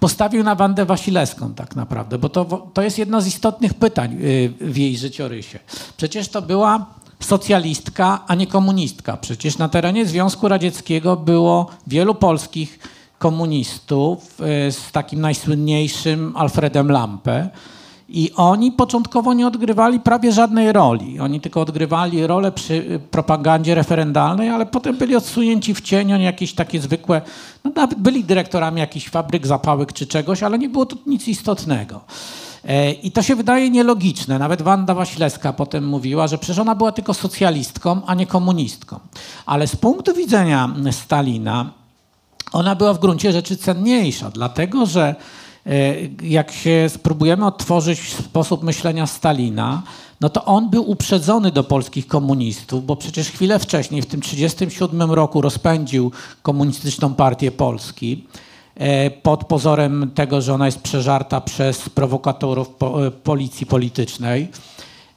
[0.00, 4.53] postawił na Wandę Wasilewską tak naprawdę, bo to, to jest jedno z istotnych pytań y,
[4.61, 5.59] w jej życiorysie.
[5.96, 6.87] Przecież to była
[7.20, 9.16] socjalistka, a nie komunistka.
[9.16, 12.79] Przecież na terenie Związku Radzieckiego było wielu polskich
[13.18, 17.48] komunistów y, z takim najsłynniejszym Alfredem Lampe.
[18.12, 21.20] I oni początkowo nie odgrywali prawie żadnej roli.
[21.20, 26.53] Oni tylko odgrywali rolę przy propagandzie referendalnej, ale potem byli odsunięci w cień, oni jakieś
[26.53, 27.23] takie zwykłe,
[27.64, 32.01] no byli dyrektorami jakichś fabryk, zapałek czy czegoś, ale nie było to nic istotnego.
[32.64, 34.38] E, I to się wydaje nielogiczne.
[34.38, 39.01] Nawet Wanda Wasilewska potem mówiła, że przecież ona była tylko socjalistką, a nie komunistką.
[39.46, 41.70] Ale z punktu widzenia Stalina,
[42.53, 45.14] ona była w gruncie rzeczy cenniejsza, dlatego że
[46.23, 49.83] jak się spróbujemy odtworzyć sposób myślenia Stalina,
[50.20, 55.12] no to on był uprzedzony do polskich komunistów, bo przecież chwilę wcześniej, w tym 1937
[55.12, 58.27] roku rozpędził komunistyczną partię Polski
[58.75, 64.49] e, pod pozorem tego, że ona jest przeżarta przez prowokatorów e, policji politycznej.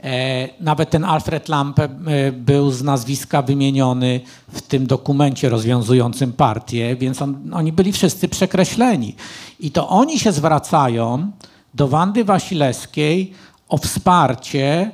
[0.03, 6.95] E, Nawet ten Alfred Lampe e, był z nazwiska wymieniony w tym dokumencie rozwiązującym partię,
[6.95, 9.15] więc on, oni byli wszyscy przekreśleni.
[9.59, 11.31] I to oni się zwracają
[11.73, 13.33] do Wandy Wasilewskiej
[13.69, 14.91] o wsparcie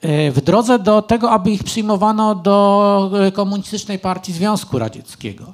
[0.00, 5.52] e, w drodze do tego, aby ich przyjmowano do Komunistycznej Partii Związku Radzieckiego.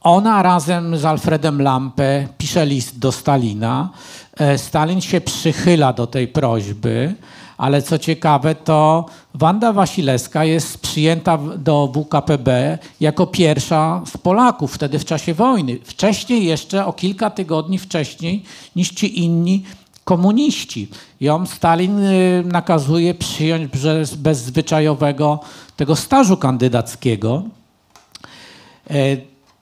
[0.00, 3.90] Ona razem z Alfredem Lampe pisze list do Stalina.
[4.38, 7.14] E, Stalin się przychyla do tej prośby,
[7.56, 14.98] ale co ciekawe, to Wanda Wasilewska jest przyjęta do WKPB jako pierwsza z Polaków wtedy
[14.98, 15.78] w czasie wojny.
[15.84, 18.42] Wcześniej jeszcze, o kilka tygodni wcześniej
[18.76, 19.62] niż ci inni
[20.04, 20.88] komuniści.
[21.20, 25.40] Ją Stalin y, nakazuje przyjąć bez, bez zwyczajowego
[25.76, 27.42] tego stażu kandydackiego.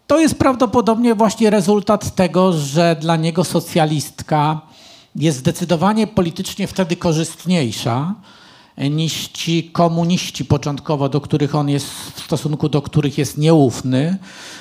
[0.06, 4.60] To jest prawdopodobnie właśnie rezultat tego, że dla niego socjalistka
[5.16, 8.14] jest zdecydowanie politycznie wtedy korzystniejsza
[8.90, 14.18] niż ci komuniści początkowo, do których on jest, w stosunku do których jest nieufny.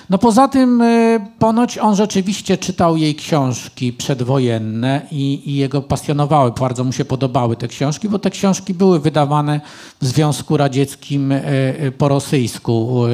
[0.09, 6.51] No poza tym e, ponoć on rzeczywiście czytał jej książki przedwojenne i, i jego pasjonowały,
[6.59, 9.61] bardzo mu się podobały te książki, bo te książki były wydawane
[10.01, 13.05] w Związku Radzieckim e, e, po rosyjsku,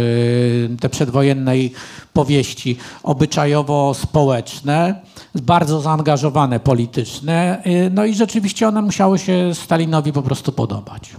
[0.80, 1.74] te przedwojennej
[2.14, 4.96] powieści obyczajowo-społeczne,
[5.36, 11.10] bardzo zaangażowane polityczne, e, no i rzeczywiście one musiały się Stalinowi po prostu podobać.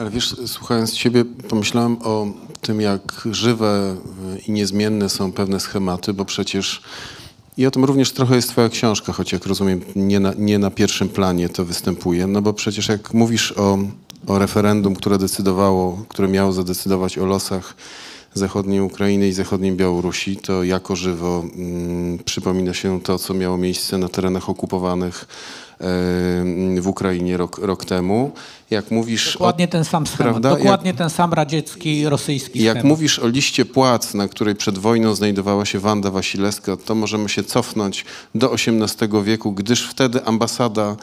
[0.00, 2.26] Ale wiesz, słuchając ciebie, pomyślałem o
[2.60, 3.96] tym, jak żywe
[4.48, 6.82] i niezmienne są pewne schematy, bo przecież
[7.56, 10.70] i o tym również trochę jest twoja książka, choć jak rozumiem, nie na, nie na
[10.70, 13.78] pierwszym planie to występuje, no bo przecież jak mówisz o,
[14.26, 17.74] o referendum, które decydowało, które miało zadecydować o losach
[18.34, 23.98] zachodniej Ukrainy i zachodniej Białorusi, to jako żywo mm, przypomina się to, co miało miejsce
[23.98, 25.26] na terenach okupowanych
[26.80, 28.32] w Ukrainie rok, rok temu.
[28.70, 30.50] Jak mówisz Dokładnie ten sam schemat, prawda?
[30.56, 32.88] dokładnie ten sam radziecki, rosyjski Jak schemat.
[32.88, 37.44] mówisz o liście płac, na której przed wojną znajdowała się Wanda Wasilewska, to możemy się
[37.44, 40.96] cofnąć do XVIII wieku, gdyż wtedy ambasada,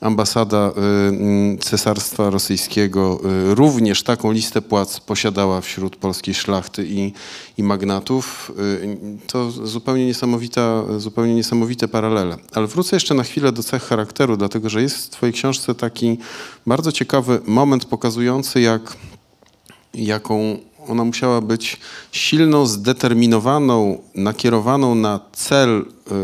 [0.00, 7.12] ambasada y, mm, Cesarstwa Rosyjskiego y, również taką listę płac posiadała wśród polskiej szlachty i,
[7.58, 8.52] i magnatów.
[8.58, 12.36] Y, To zupełnie, niesamowita, zupełnie niesamowite paralele.
[12.52, 16.18] Ale wrócę jeszcze na chwilę do cech charakteru, dlatego że jest w twojej książce taki
[16.66, 18.96] bardzo ciekawy moment pokazujący, jak
[19.94, 20.58] jaką
[20.90, 21.76] ona musiała być
[22.12, 26.14] silną, zdeterminowaną, nakierowaną na cel y,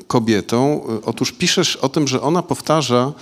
[0.00, 0.80] y, kobietą.
[0.98, 3.12] Y, Otóż piszesz o tym, że ona powtarza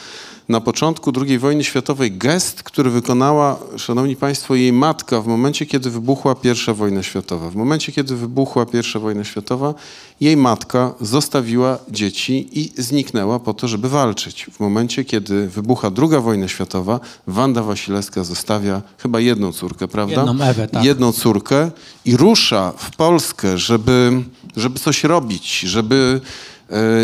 [0.50, 5.90] na początku II wojny światowej gest, który wykonała, szanowni państwo, jej matka w momencie, kiedy
[5.90, 7.50] wybuchła I wojna światowa.
[7.50, 9.74] W momencie, kiedy wybuchła I wojna światowa,
[10.20, 14.46] jej matka zostawiła dzieci i zniknęła po to, żeby walczyć.
[14.52, 20.24] W momencie, kiedy wybucha II wojna światowa, Wanda Wasilewska zostawia chyba jedną córkę, prawda?
[20.24, 20.84] Jedną Ewę, tak.
[20.84, 21.70] Jedną córkę
[22.04, 24.22] i rusza w Polskę, żeby,
[24.56, 26.20] żeby coś robić, żeby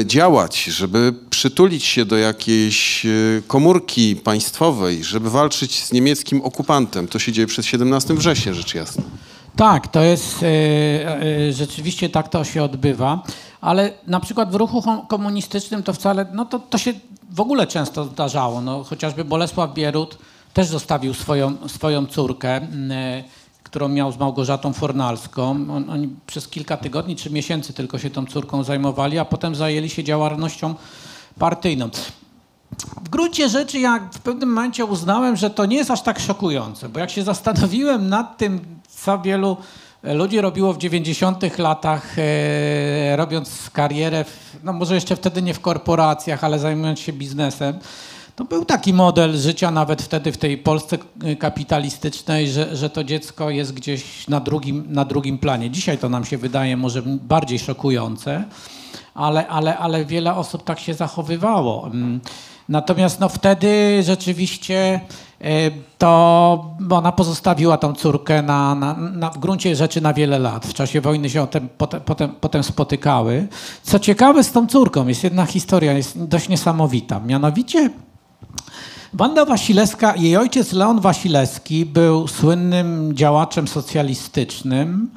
[0.04, 3.08] działać, żeby przytulić się do jakiejś e,
[3.46, 7.08] komórki państwowej, żeby walczyć z niemieckim okupantem.
[7.08, 9.02] To się dzieje przed 17 września, rzecz jasna.
[9.56, 10.46] Tak, to jest e,
[11.48, 13.22] e, rzeczywiście tak to się odbywa,
[13.60, 16.92] ale na przykład w ruchu komunistycznym to wcale, no to, to się
[17.30, 18.60] w ogóle często zdarzało.
[18.60, 20.18] No, chociażby Bolesław Bierut
[20.52, 23.24] też zostawił swoją, swoją córkę, e,
[23.66, 25.50] którą miał z Małgorzatą Fornalską.
[25.50, 29.88] On, oni przez kilka tygodni czy miesięcy tylko się tą córką zajmowali, a potem zajęli
[29.88, 30.74] się działalnością
[31.38, 31.90] partyjną.
[33.04, 36.88] W gruncie rzeczy ja w pewnym momencie uznałem, że to nie jest aż tak szokujące,
[36.88, 39.56] bo jak się zastanowiłem nad tym, co wielu
[40.02, 45.60] ludzi robiło w 90 latach, e, robiąc karierę, w, no może jeszcze wtedy nie w
[45.60, 47.78] korporacjach, ale zajmując się biznesem,
[48.36, 53.04] to był taki model życia nawet wtedy w tej Polsce e, kapitalistycznej, że, że to
[53.04, 55.70] dziecko jest gdzieś na drugim, na drugim planie.
[55.70, 58.44] Dzisiaj to nam się wydaje może bardziej szokujące,
[59.14, 61.86] ale, ale, ale wiele osób tak się zachowywało.
[61.86, 62.20] Mm.
[62.68, 65.00] Natomiast no, wtedy rzeczywiście
[65.40, 70.66] e, to ona pozostawiła tą córkę na, na, na, w gruncie rzeczy na wiele lat.
[70.66, 73.48] W czasie wojny się potem, potem, potem, potem spotykały.
[73.82, 77.20] Co ciekawe z tą córką, jest jedna historia, jest dość niesamowita.
[77.20, 77.90] Mianowicie
[79.14, 85.10] Wanda Wasilewska, jej ojciec Leon Wasilewski był słynnym działaczem socjalistycznym,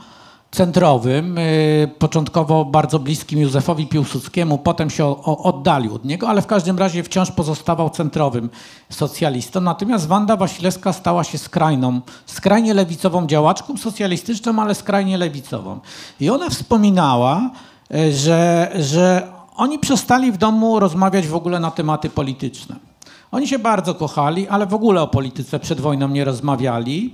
[0.51, 6.79] centrowym, y, początkowo bardzo bliskim Józefowi Piłsudskiemu, potem się oddalił od niego, ale w każdym
[6.79, 8.49] razie wciąż pozostawał centrowym
[8.89, 9.61] socjalistą.
[9.61, 15.79] Natomiast Wanda Wasilewska stała się skrajną, skrajnie lewicową działaczką socjalistyczną, ale skrajnie lewicową.
[16.19, 17.49] I ona wspominała,
[17.95, 22.88] y, że, że oni przestali w domu rozmawiać w ogóle na tematy polityczne.
[23.31, 27.13] Oni się bardzo kochali, ale w ogóle o polityce przed wojną nie rozmawiali.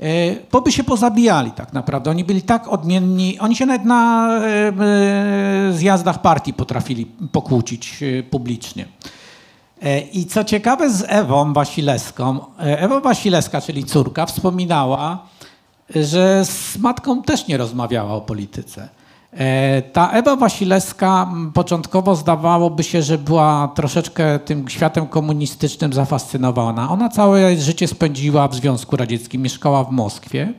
[0.00, 0.06] E,
[0.52, 2.10] Bo by się pozabijali tak naprawdę.
[2.10, 4.72] Oni byli tak odmienni, oni się nawet na e,
[5.68, 8.86] e, zjazdach partii potrafili pokłócić publicznie.
[10.12, 15.26] I co ciekawe z Ewą Wasilewską, Ewa Wasilewska, czyli córka, wspominała,
[15.94, 18.88] że z matką też nie rozmawiała o polityce.
[19.38, 26.90] E, Ta Ewa Wasilewska początkowo zdawałoby się, że była troszeczkę tym światem komunistycznym zafascynowana.
[26.90, 30.52] Ona całe życie spędziła w Związku Radzieckim, mieszkała w Moskwie,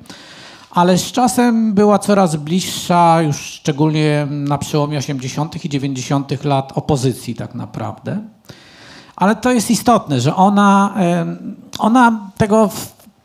[0.71, 5.65] ale z czasem była coraz bliższa, już szczególnie na przełomie 80.
[5.65, 6.43] i 90.
[6.43, 8.19] lat opozycji tak naprawdę.
[9.15, 10.93] Ale to jest istotne, że ona,
[11.79, 12.69] ona tego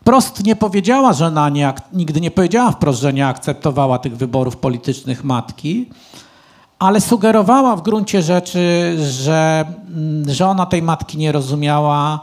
[0.01, 4.57] wprost nie powiedziała, że ona nie, nigdy nie powiedziała wprost, że nie akceptowała tych wyborów
[4.57, 5.89] politycznych matki,
[6.79, 12.19] ale sugerowała w gruncie rzeczy, że, mm, że ona tej matki nie rozumiała,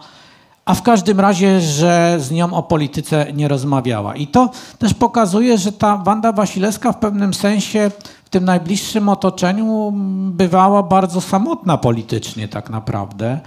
[0.64, 4.16] a w każdym razie, że z nią o polityce nie rozmawiała.
[4.16, 7.90] I to też pokazuje, że ta Wanda Wasilewska w pewnym sensie
[8.24, 9.92] w tym najbliższym otoczeniu
[10.30, 13.40] bywała bardzo samotna politycznie tak naprawdę,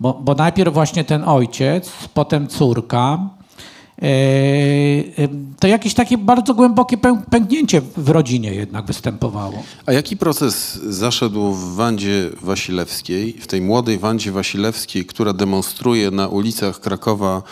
[0.00, 3.18] bo, bo najpierw właśnie ten ojciec, potem córka.
[4.02, 5.28] Yy,
[5.60, 9.62] To jakieś takie bardzo głębokie pę- pęknięcie w rodzinie jednak występowało.
[9.86, 16.28] A jaki proces zaszedł w Wandzie Wasilewskiej, w tej młodej Wandzie Wasilewskiej, która demonstruje na
[16.28, 17.42] ulicach Krakowa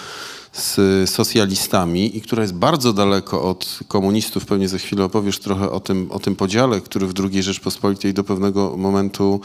[0.52, 0.80] z
[1.10, 4.46] socjalistami i która jest bardzo daleko od komunistów.
[4.46, 8.24] Pewnie za chwilę opowiesz trochę o tym, o tym podziale, który w II Rzeczpospolitej do
[8.24, 9.40] pewnego momentu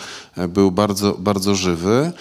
[0.49, 2.11] był bardzo, bardzo żywy.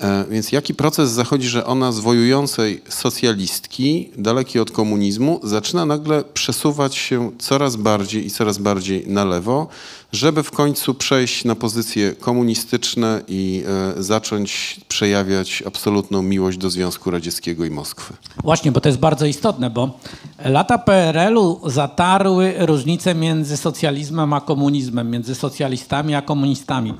[0.00, 6.24] E, Więc jaki proces zachodzi, że ona z wojującej socjalistki, dalekiej od komunizmu, zaczyna nagle
[6.24, 9.68] przesuwać się coraz bardziej i coraz bardziej na lewo,
[10.12, 13.64] żeby w końcu przejść na pozycje komunistyczne i
[13.96, 18.14] e, zacząć przejawiać absolutną miłość do Związku Radzieckiego i Moskwy.
[18.42, 19.98] Właśnie, bo to jest bardzo istotne, bo
[20.44, 26.94] lata PRL-u zatarły różnice między socjalizmem a komunizmem, między socjalistami a komunistami.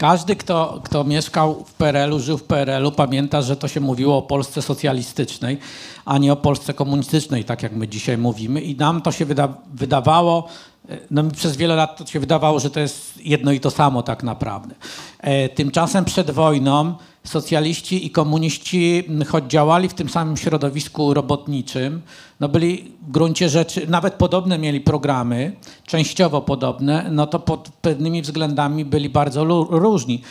[0.00, 4.22] Każdy, kto, kto mieszkał w PRL-u, żył w PRL-u, pamięta, że to się mówiło o
[4.22, 5.58] Polsce socjalistycznej,
[6.04, 8.60] a nie o Polsce komunistycznej, tak jak my dzisiaj mówimy.
[8.60, 10.48] I nam to się wyda wydawało,
[10.88, 13.70] e, no mi przez wiele lat to się wydawało, że to jest jedno i to
[13.70, 14.74] samo tak naprawdę.
[15.18, 16.94] E, tymczasem przed wojną
[17.24, 22.02] socjaliści i komuniści, m, choć działali w tym samym środowisku robotniczym,
[22.40, 25.56] no byli w gruncie rzeczy, nawet podobne mieli programy,
[25.86, 30.22] częściowo podobne, no to pod pewnymi względami byli bardzo różni.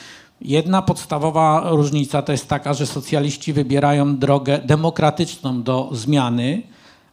[0.42, 6.62] Jedna podstawowa różnica to jest taka, że socjaliści wybierają drogę demokratyczną do zmiany,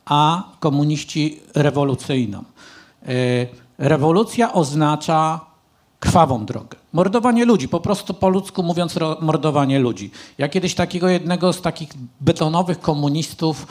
[0.05, 2.45] a komuniści rewolucyjną.
[3.09, 3.13] E,
[3.79, 5.41] Rewolucja oznacza
[6.07, 6.79] krwawą drogę.
[6.93, 10.11] Mordowanie ludzi, po prostu po ludzku mówiąc, mordowanie ludzi.
[10.39, 11.89] Ja kiedyś takiego jednego z takich
[12.21, 13.67] betonowych komunistów,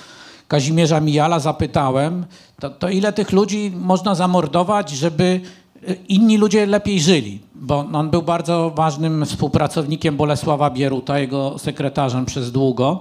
[0.47, 2.25] Kazimierza Mijala, zapytałem,
[2.59, 5.41] to, to ile tych ludzi można zamordować, żeby
[5.89, 7.39] y, inni ludzie lepiej żyli?
[7.55, 12.99] Bo on był bardzo ważnym współpracownikiem Bolesława Bieruta, jego sekretarzem przez długo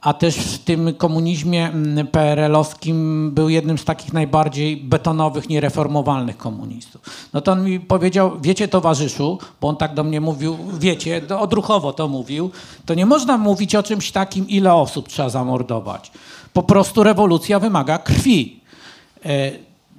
[0.00, 7.00] a też w tym komunizmie mm, PRL-owskim był jednym z takich najbardziej betonowych, niereformowalnych komunistów.
[7.32, 11.92] No to on mi powiedział, wiecie towarzyszu, bo on tak do mnie mówił, wiecie, odruchowo
[11.92, 12.50] to mówił,
[12.86, 16.10] to nie można mówić o czymś takim, ile osób trzeba zamordować.
[16.52, 18.60] Po prostu rewolucja wymaga krwi.
[19.24, 19.50] E,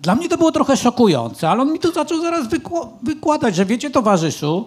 [0.02, 3.66] Dla mnie to było trochę szokujące, ale on mi tu zaczął zaraz wykła- wykładać, że
[3.66, 4.66] wiecie towarzyszu,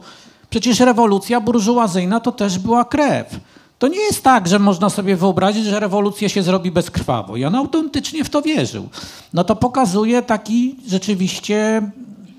[0.51, 3.41] przecież rewolucja burżuazyjna to też była krew.
[3.83, 7.37] To nie jest tak, że można sobie wyobrazić, że rewolucja się zrobi bezkrwawo.
[7.37, 8.89] I on autentycznie w to wierzył.
[9.33, 11.83] No to pokazuje taki rzeczywiście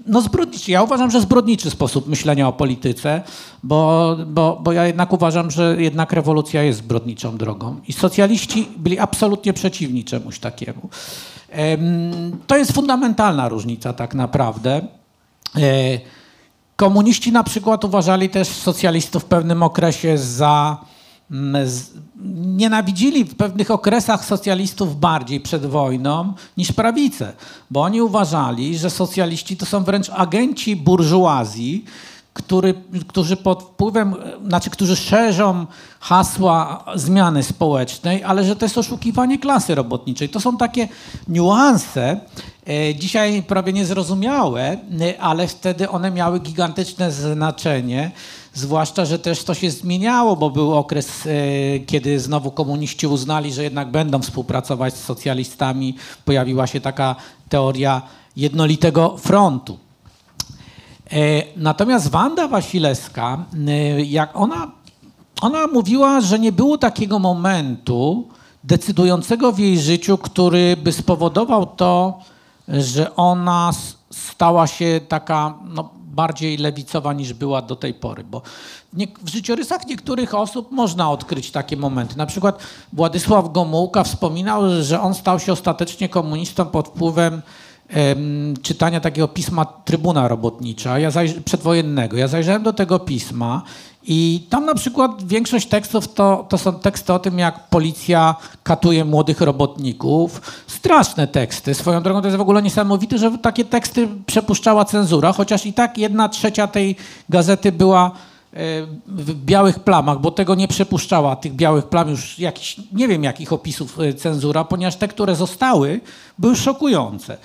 [0.07, 0.71] no zbrodniczy.
[0.71, 3.21] Ja uważam, że zbrodniczy sposób myślenia o polityce,
[3.63, 7.79] bo, bo, bo ja jednak uważam, że jednak rewolucja jest zbrodniczą drogą.
[7.87, 10.89] I socjaliści byli absolutnie przeciwni czemuś takiemu.
[11.49, 11.81] Em,
[12.47, 14.81] To jest fundamentalna różnica tak naprawdę.
[15.57, 15.99] E,
[16.75, 20.77] Komuniści na przykład uważali też socjalistów w pewnym okresie za.
[22.35, 27.33] Nienawidzili w pewnych okresach socjalistów bardziej przed wojną niż prawicę,
[27.71, 31.85] bo oni uważali, że socjaliści to są wręcz agenci burżuazji,
[32.33, 32.73] który,
[33.07, 34.15] którzy pod wpływem,
[34.47, 35.65] znaczy, którzy szerzą
[35.99, 40.29] hasła zmiany społecznej, ale że to jest oszukiwanie klasy robotniczej.
[40.29, 40.87] To są takie
[41.27, 42.19] niuanse,
[42.67, 48.11] e, dzisiaj prawie niezrozumiałe, e, ale wtedy one miały gigantyczne znaczenie.
[48.53, 53.63] Zwłaszcza, że też to się zmieniało, bo był okres, e, kiedy znowu komuniści uznali, że
[53.63, 55.95] jednak będą współpracować z socjalistami.
[56.25, 57.15] Pojawiła się taka
[57.49, 58.01] teoria
[58.37, 59.77] jednolitego frontu.
[61.11, 64.71] E, Natomiast Wanda Wasilewska, e, jak ona,
[65.41, 68.27] ona mówiła, że nie było takiego momentu
[68.63, 72.19] decydującego w jej życiu, który by spowodował to,
[72.67, 73.71] że ona
[74.11, 78.23] stała się taka no, bardziej lewicowa niż była do tej pory.
[78.23, 78.41] Bo
[79.23, 82.17] w, życiorysach niektórych osób można odkryć takie momenty.
[82.17, 82.59] Na przykład
[82.93, 87.41] Władysław Gomułka wspominał, że on stał się ostatecznie komunistą pod wpływem
[87.87, 91.09] em, czytania takiego pisma Trybuna Robotnicza, ja
[91.45, 92.17] przedwojennego.
[92.17, 93.61] Ja zajrzałem do tego pisma
[94.05, 99.05] i tam na przykład większość tekstów to, to są teksty o tym, jak policja katuje
[99.05, 100.41] młodych robotników.
[100.67, 101.73] Straszne teksty.
[101.73, 105.97] Swoją drogą to jest w ogóle niesamowite, że takie teksty przepuszczała cenzura, chociaż i tak
[105.97, 106.95] jedna trzecia tej
[107.29, 108.57] gazety była e,
[109.07, 113.53] w białych plamach, bo tego nie przepuszczała, tych białych plam już jakiś, nie wiem jakich
[113.53, 116.01] opisów e, cenzura, ponieważ te, które zostały,
[116.39, 117.37] były szokujące.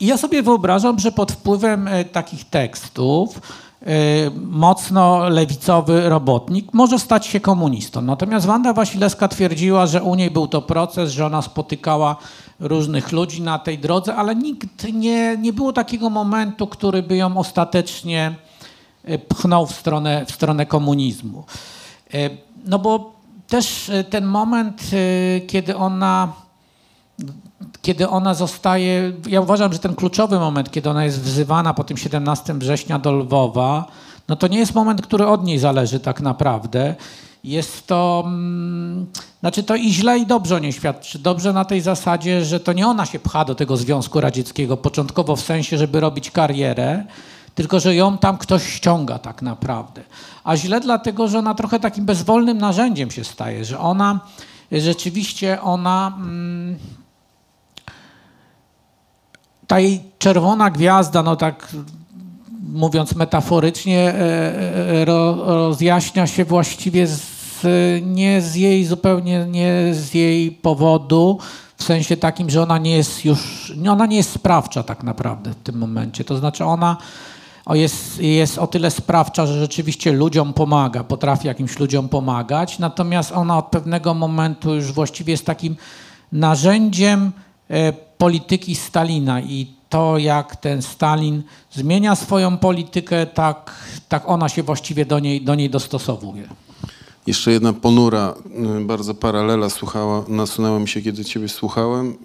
[0.00, 3.40] I ja sobie wyobrażam, że pod wpływem e, takich tekstów
[4.40, 8.02] mocno lewicowy robotnik może stać się komunistą.
[8.02, 12.16] Natomiast Wanda Wasilewska twierdziła, że u niej był to proces, że ona spotykała
[12.60, 17.36] różnych ludzi na tej drodze, ale nikt nie, nie było takiego momentu, który by ją
[17.36, 18.34] ostatecznie
[19.04, 21.44] e, pchnął w stronę, w stronę komunizmu.
[22.14, 22.30] E,
[22.64, 23.12] No bo
[23.48, 26.32] też e, ten moment, e, kiedy ona
[27.82, 31.96] kiedy ona zostaje, ja uważam, że ten kluczowy moment, kiedy ona jest wzywana po tym
[31.96, 33.84] 17 września do Lwowa,
[34.28, 36.94] no to nie jest moment, który od niej zależy tak naprawdę.
[37.44, 39.06] Jest to, mm,
[39.40, 41.18] znaczy to i źle i dobrze o niej świadczy.
[41.18, 45.36] Dobrze na tej zasadzie, że to nie ona się pcha do tego Związku Radzieckiego początkowo
[45.36, 47.04] w sensie, żeby robić karierę,
[47.54, 50.02] tylko że ją tam ktoś ściąga tak naprawdę.
[50.44, 54.20] A źle dlatego, że ona trochę takim bezwolnym narzędziem się staje, że ona
[54.72, 56.12] rzeczywiście ona.
[56.16, 56.76] Mm,
[59.68, 61.68] ta jej czerwona gwiazda, no tak
[62.72, 67.20] mówiąc metaforycznie, e, e, ro, rozjaśnia się właściwie z,
[68.06, 71.38] nie z jej zupełnie nie z jej powodu,
[71.76, 75.54] w sensie takim, że ona nie jest już, ona nie jest sprawcza tak naprawdę w
[75.54, 76.24] tym momencie.
[76.24, 76.96] To znaczy ona
[77.70, 83.58] jest, jest o tyle sprawcza, że rzeczywiście ludziom pomaga, potrafi jakimś ludziom pomagać, natomiast ona
[83.58, 85.76] od pewnego momentu już właściwie jest takim
[86.32, 87.32] narzędziem
[88.18, 91.42] polityki Stalina i to, jak ten Stalin
[91.72, 93.74] zmienia swoją politykę, tak,
[94.08, 96.48] tak ona się właściwie do niej, do niej dostosowuje.
[97.26, 98.34] Jeszcze jedna ponura,
[98.80, 102.10] y, bardzo paralela słuchała, nasunęła mi się, kiedy ciebie słuchałem.
[102.10, 102.16] Y,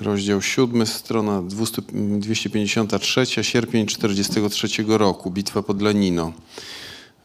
[0.00, 1.82] Rozdział 7, strona 200,
[2.18, 6.32] 253, sierpień 43 roku, bitwa pod Lenino.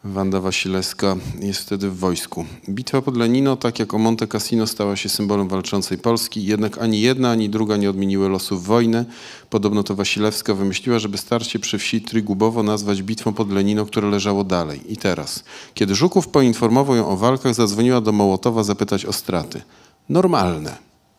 [0.04, 2.46] Wanda Wasilewska jest wtedy w wojsku.
[2.68, 7.00] Bitwa pod Lenino, tak jak o Monte Cassino, stała się symbolem walczącej Polski, jednak ani
[7.00, 9.04] jedna, ani druga nie odmieniły losów wojny.
[9.50, 14.44] Podobno to Wasilewska wymyśliła, żeby starcie przy wsi Trigubowo nazwać bitwą pod Lenino, które leżało
[14.44, 14.92] dalej.
[14.92, 15.44] I teraz,
[15.74, 19.62] kiedy Żuków poinformował ją o walkach, zadzwoniła do Mołotowa zapytać o straty.
[20.08, 20.76] Normalne.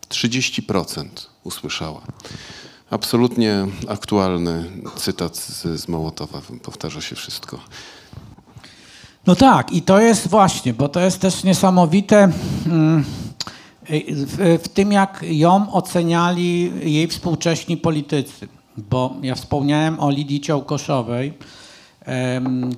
[0.08, 1.06] 30%
[1.44, 2.02] usłyszała.
[2.90, 4.64] Absolutnie aktualny
[4.96, 6.40] cytat z, z Mołotowa.
[6.62, 7.60] Powtarza się wszystko.
[9.26, 12.28] No tak, i to jest właśnie, bo to jest też niesamowite
[12.66, 13.04] mm,
[14.08, 18.48] w, w tym, jak ją oceniali jej współcześni politycy.
[18.76, 21.32] Bo ja wspomniałem o Lidii Ciołkoszowej,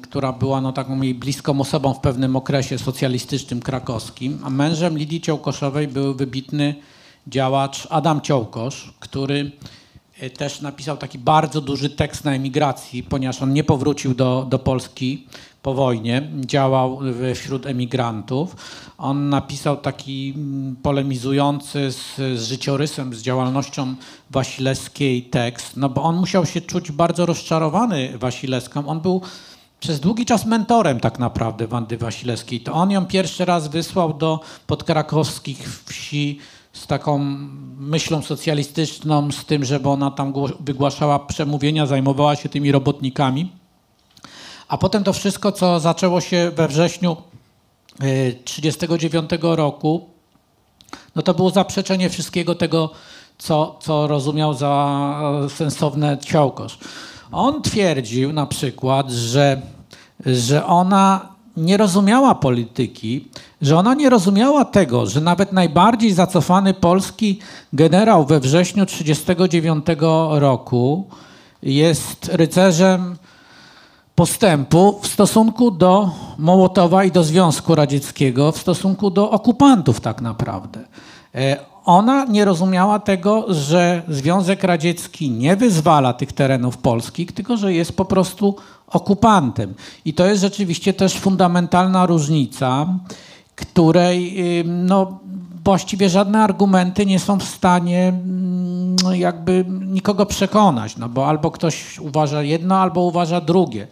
[0.03, 5.21] która była no, taką jej bliską osobą w pewnym okresie socjalistycznym krakowskim, a mężem Lidii
[5.21, 6.75] Ciołkoszowej był wybitny
[7.27, 9.53] działacz Adam Ciołkosz, który
[10.21, 14.59] e, też napisał taki bardzo duży tekst na emigracji, ponieważ on nie powrócił do, do
[14.59, 15.27] Polski
[15.67, 16.99] po wojnie, działał
[17.35, 18.57] wśród emigrantów.
[18.99, 23.95] On napisał taki mm, polemizujący z, z życiorysem, z działalnością
[24.31, 28.89] Wasilewskiej tekst, no bo on musiał się czuć bardzo rozczarowany Wasilewską.
[28.89, 29.21] On był
[29.81, 32.61] przez długi czas mentorem tak naprawdę Wandy Wasilewskiej.
[32.61, 36.39] To on ją pierwszy raz wysłał do podkrakowskich wsi
[36.73, 37.19] z taką
[37.79, 43.66] myślą socjalistyczną, z tym, żeby ona tam wygłaszała przemówienia, zajmowała się tymi robotnikami.
[44.69, 47.17] A potem to wszystko, co zaczęło się we wrześniu
[48.45, 50.09] 1939 e, roku,
[51.15, 52.91] no to było zaprzeczenie wszystkiego tego,
[53.39, 56.79] co, co rozumiał za sensowne Ciołkosz.
[57.33, 59.63] On twierdził na przykład, że,
[60.27, 63.29] że ona nie rozumiała polityki,
[63.63, 67.39] że ona nie rozumiała tego, że nawet najbardziej zacofany polski
[67.73, 69.87] generał we wrześniu 1939
[70.41, 71.09] roku
[71.63, 73.17] jest rycerzem
[74.17, 80.81] postępu w stosunku do Mołotowa i do Związku Radzieckiego, w stosunku do okupantów tak naprawdę.
[81.35, 87.75] E, ona nie rozumiała tego, że Związek Radziecki nie wyzwala tych terenów polskich, tylko że
[87.75, 88.57] jest po prostu
[88.87, 89.75] okupantem.
[90.05, 92.87] I to jest rzeczywiście też fundamentalna różnica,
[93.57, 95.19] której no,
[95.67, 101.99] właściwie żadne argumenty nie są w stanie mm, jakby nikogo przekonać, no bo albo ktoś
[101.99, 103.87] uważa jedno, albo uważa drugie.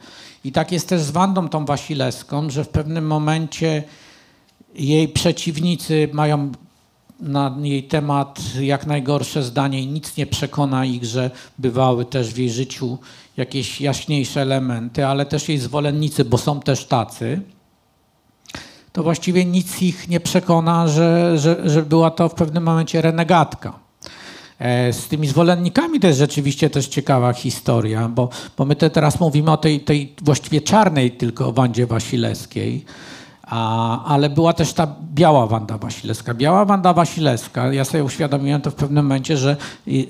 [0.45, 3.83] I tak jest też z Wandą tą Wasilewską, że w pewnym momencie
[4.75, 6.53] jej przeciwnicy mają
[7.21, 12.39] na jej temat jak najgorsze zdanie i nic nie przekona ich, że bywały też w
[12.39, 12.99] jej życiu
[13.37, 17.41] jakieś jaśniejsze elementy, ale też jej zwolennicy, bo są też tacy,
[18.95, 23.73] to właściwie nic ich nie przekona, że, że, że była to w pewnym momencie renegatka.
[24.59, 29.21] E, z tymi zwolennikami to jest rzeczywiście też ciekawa historia, bo, bo my te teraz
[29.21, 32.85] mówimy o tej, tej właściwie czarnej tylko Wandzie Wasilewskiej,
[33.43, 36.35] a, ale była też ta biała Wanda Wasilewska.
[36.35, 39.57] Biała Wanda Wasilewska, ja sobie uświadomiłem to w pewnym momencie, że,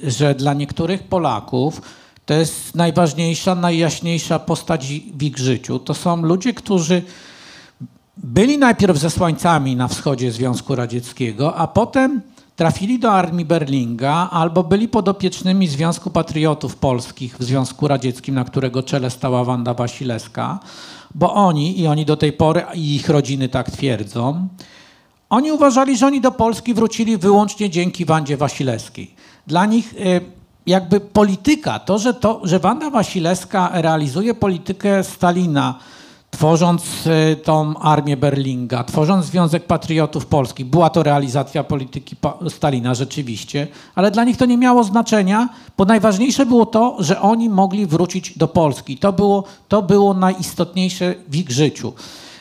[0.03, 1.83] że dla niektórych Polaków
[2.27, 5.79] to jest najważniejsza, najjaśniejsza postać w ich życiu.
[5.79, 7.03] To są ludzie, którzy
[8.17, 12.21] byli najpierw ze słońcami na wschodzie Związku Radzieckiego, a potem
[12.57, 18.83] trafili do armii Berlinga albo byli podopiecznymi Związku Patriotów Polskich w Związku Radzieckim, na którego
[18.83, 20.59] czele stała Wanda Wasilewska,
[21.15, 24.49] bo oni, i oni do tej pory, i ich rodziny tak twierdzą,
[25.31, 29.15] oni uważali, że oni do Polski wrócili wyłącznie dzięki Wandzie Wasilewskiej.
[29.47, 30.21] Dla nich y,
[30.67, 35.79] jakby polityka, to, że, to, że Wanda Wasilewska realizuje politykę Stalina,
[36.35, 42.17] tworząc y, tą armię Berlinga, tworząc Związek Patriotów Polskich, była to realizacja polityki
[42.49, 47.49] Stalina rzeczywiście, ale dla nich to nie miało znaczenia, bo najważniejsze było to, że oni
[47.49, 48.99] mogli wrócić do Polski.
[48.99, 51.93] To było, to było najistotniejsze w ich życiu.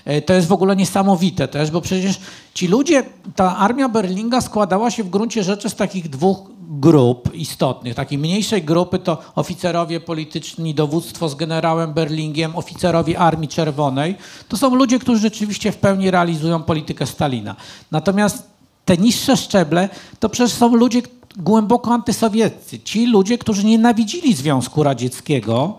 [0.06, 2.20] E, To jest w ogóle niesamowite też, bo przecież
[2.54, 3.04] ci ludzie,
[3.36, 6.39] ta armia Berlinga składała się w gruncie rzeczy z takich dwóch
[6.80, 7.95] grup istotnych.
[7.95, 14.15] Takiej mniejszej grupy to oficerowie polityczni, dowództwo z generałem Berlingiem, oficerowie Armii Czerwonej.
[14.47, 17.55] To są ludzie, którzy rzeczywiście w pełni realizują politykę Stalina.
[17.91, 18.43] Natomiast
[18.86, 21.01] te niższe szczeble to przecież są ludzie
[21.38, 22.80] głęboko antysowieccy.
[22.80, 25.78] Ci ludzie, którzy nienawidzili Związku Radzieckiego,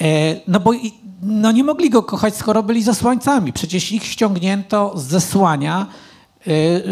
[0.00, 0.72] E, No bo
[1.22, 3.52] no nie mogli go kochać, skoro byli zesłańcami.
[3.52, 5.86] Przecież ich ściągnięto z zesłania,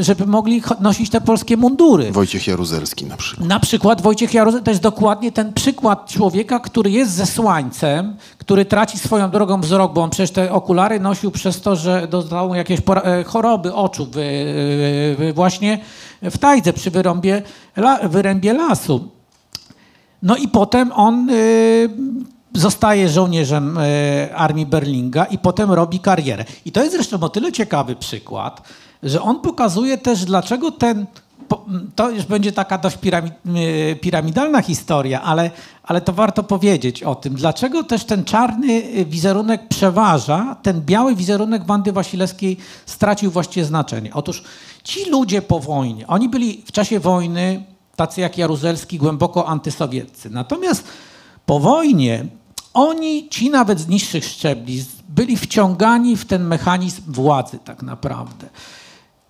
[0.01, 2.13] żeby mogli nosić te polskie mundury.
[2.13, 3.49] Wojciech Jaruzelski na przykład.
[3.49, 8.99] Na przykład Wojciech Jaruzelski to jest dokładnie ten przykład człowieka, który jest zesłańcem, który traci
[8.99, 13.25] swoją drogą wzrok, bo on przecież te okulary nosił przez to, że dostał jakieś e,
[13.25, 14.17] choroby oczu w,
[15.19, 15.79] w, właśnie
[16.23, 17.43] w tajdze przy wyrąbie,
[18.03, 19.09] wyrębie lasu.
[20.23, 21.89] No i potem on y,
[22.55, 26.45] zostaje żołnierzem y, armii Berlinga i potem robi karierę.
[26.65, 28.63] I to jest zresztą o tyle ciekawy przykład,
[29.07, 31.07] że on pokazuje też, dlaczego ten.
[31.97, 33.31] To już będzie taka dość pirami,
[33.91, 35.51] y, piramidalna historia, ale,
[35.83, 41.15] ale to warto powiedzieć o tym, dlaczego też ten czarny y, wizerunek przeważa, ten biały
[41.15, 44.11] wizerunek Wandy Wasilewskiej stracił właściwie znaczenie.
[44.15, 44.43] Otóż
[44.85, 47.65] ci ludzie po wojnie, oni byli w czasie wojny
[47.97, 50.31] tacy jak Jaruzelski, głęboko antysowieccy.
[50.31, 50.85] Natomiast
[51.47, 52.27] po wojnie
[52.75, 58.49] oni, ci nawet z niższych szczebli, byli wciągani w ten mechanizm władzy tak naprawdę.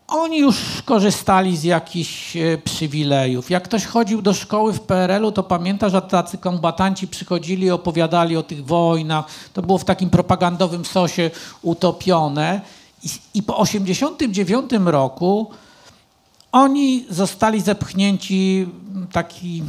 [0.09, 3.51] Oni już korzystali z jakichś e, przywilejów.
[3.51, 8.37] Jak ktoś chodził do szkoły w PRL-u, to pamięta, że tacy kombatanci przychodzili i opowiadali
[8.37, 9.25] o tych wojnach.
[9.53, 11.31] To było w takim propagandowym sosie
[11.63, 12.61] utopione.
[13.03, 15.51] I, i po 1989 roku
[16.53, 18.69] oni zostali zepchnięci
[19.13, 19.63] taki.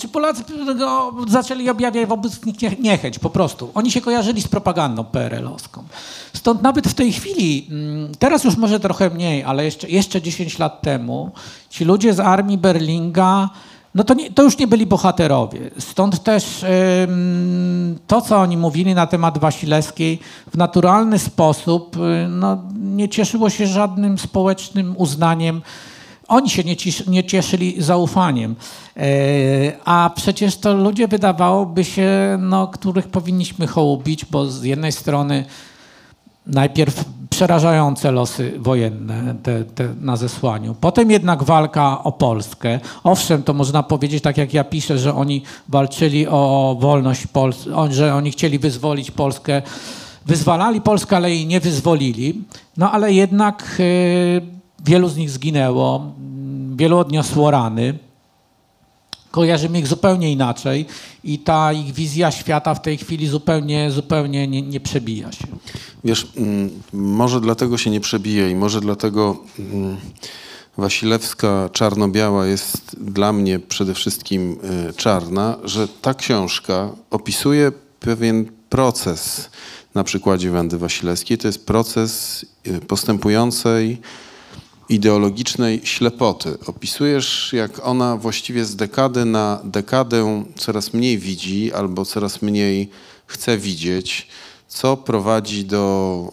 [0.00, 0.44] Znaczy Polacy
[1.28, 3.70] zaczęli objawiać wobec nich nie- niechęć po prostu.
[3.74, 5.82] Oni się kojarzyli z propagandą PRL-owską.
[6.32, 10.58] Stąd nawet w tej chwili, mm, teraz już może trochę mniej, ale jeszcze, jeszcze 10
[10.58, 11.30] lat temu,
[11.70, 13.50] ci ludzie z armii Berlinga,
[13.94, 15.70] no to, nie, to już nie byli bohaterowie.
[15.78, 16.62] Stąd też
[17.08, 20.18] ym, to, co oni mówili na temat Wasilewskiej,
[20.52, 25.62] w naturalny sposób y, no, nie cieszyło się żadnym społecznym uznaniem.
[26.30, 26.76] Oni się nie,
[27.06, 28.56] nie cieszyli zaufaniem.
[28.96, 29.02] E,
[29.84, 35.44] a przecież to ludzie wydawałoby się, no, których powinniśmy hołubić, bo z jednej strony
[36.46, 40.74] najpierw przerażające losy wojenne te, te na zesłaniu.
[40.80, 42.80] Potem jednak walka o Polskę.
[43.04, 48.14] Owszem, to można powiedzieć, tak jak ja piszę, że oni walczyli o wolność Polski, że
[48.14, 49.62] oni chcieli wyzwolić Polskę.
[50.26, 52.44] Wyzwalali Polskę, ale jej nie wyzwolili.
[52.76, 57.98] No ale jednak y, wielu z nich zginęło, mm, wielu odniosło rany.
[59.30, 60.86] Kojarzymy ich zupełnie inaczej
[61.24, 65.46] i ta ich wizja świata w tej chwili zupełnie, zupełnie nie, nie przebija się.
[66.04, 69.96] Wiesz, mm, może dlatego się nie przebije i może dlatego mm,
[70.78, 74.58] Wasilewska czarno-biała jest dla mnie przede wszystkim
[74.90, 79.50] y, czarna, że ta książka opisuje pewien proces
[79.94, 81.38] na przykładzie Wandy Wasilewskiej.
[81.38, 84.00] To jest proces y, postępującej
[84.90, 86.58] ideologicznej ślepoty.
[86.66, 92.90] Opisujesz, jak ona właściwie z dekady na dekadę coraz mniej widzi albo coraz mniej
[93.26, 94.26] chce widzieć,
[94.68, 96.32] co prowadzi do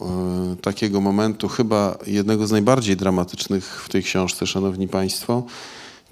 [0.53, 5.43] e, takiego momentu, chyba jednego z najbardziej dramatycznych w tej książce, szanowni państwo,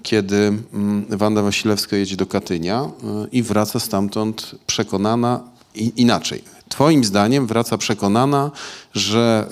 [0.02, 2.90] kiedy mm, Wanda Wasilewska jedzie do Katynia e,
[3.32, 5.40] i wraca stamtąd przekonana
[5.74, 6.55] i, inaczej.
[6.68, 8.50] Twoim zdaniem wraca przekonana,
[8.92, 9.48] że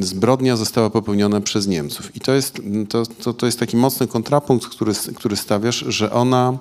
[0.00, 2.16] e, zbrodnia została popełniona przez Niemców.
[2.16, 6.58] I to jest, to, to, to jest taki mocny kontrapunkt, który, który stawiasz, że ona,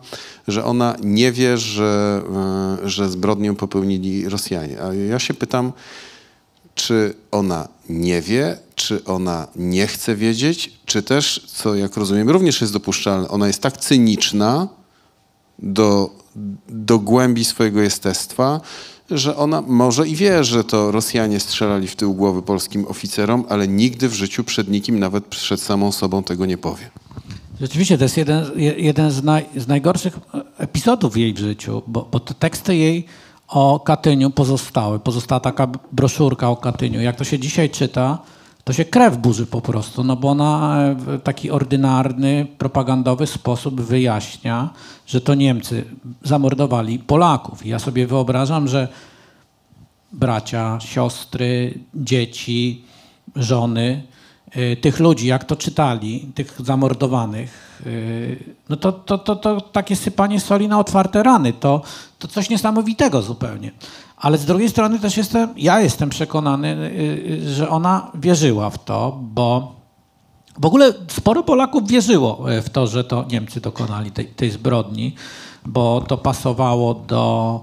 [0.48, 2.22] że ona nie wie, że,
[2.84, 4.82] e, że zbrodnię popełnili Rosjanie.
[4.82, 5.74] A ja się pytam,
[6.76, 12.62] czy ona nie wie, czy ona nie chce wiedzieć, czy też, co jak rozumiem również
[12.62, 14.68] jest dopuszczalne, ona jest tak cyniczna
[15.60, 16.10] do,
[16.70, 18.62] do głębi swojego jestestwa,
[19.12, 23.68] że ona może i wie, że to Rosjanie strzelali w tył głowy polskim oficerom, ale
[23.68, 26.90] nigdy w życiu przed nikim, nawet przed samą sobą tego nie powie.
[27.62, 30.20] Rzeczywiście to jest jeden, je- jeden z, naj, z najgorszych
[30.58, 33.06] epizodów jej w życiu, bo, bo te teksty jej
[33.48, 35.00] o Katyniu pozostały.
[35.00, 37.02] Pozostała taka broszurka o Katyniu.
[37.02, 38.18] Jak to się dzisiaj czyta,
[38.64, 44.70] to się krew burzy po prostu, no bo ona w taki ordynarny, propagandowy sposób wyjaśnia,
[45.08, 45.86] że to Niemcy
[46.24, 47.66] zamordowali Polaków.
[47.66, 48.88] I ja sobie wyobrażam, że
[50.12, 52.84] bracia, siostry, dzieci,
[53.36, 54.04] żony,
[54.58, 59.96] y, tych ludzi, jak to czytali, tych zamordowanych, y, no to, to, to, to takie
[59.96, 61.82] sypanie soli na otwarte rany, to,
[62.20, 63.72] to coś niesamowitego zupełnie.
[64.18, 69.20] Ale z drugiej strony też jestem, ja jestem przekonany, y, że ona wierzyła w to,
[69.22, 69.76] bo
[70.58, 75.16] w ogóle sporo Polaków wierzyło e, w to, że to Niemcy dokonali tej, tej zbrodni,
[75.66, 77.62] bo to pasowało do,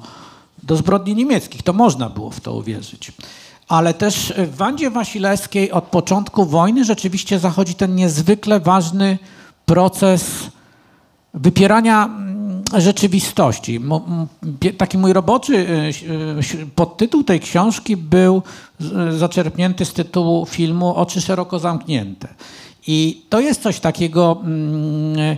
[0.63, 1.63] do zbrodni niemieckich.
[1.63, 3.13] To można było w to uwierzyć.
[3.69, 9.19] Ale też w Wandzie Wasilewskiej od początku wojny rzeczywiście zachodzi ten niezwykle ważny
[9.67, 10.51] proces
[11.35, 13.81] wypierania mm, rzeczywistości.
[14.79, 18.43] Taki mój roboczy y, podtytuł tej książki był
[19.11, 22.29] zaczerpnięty z tytułu filmu Oczy szeroko zamknięte.
[22.87, 25.37] I to jest coś takiego mm, y,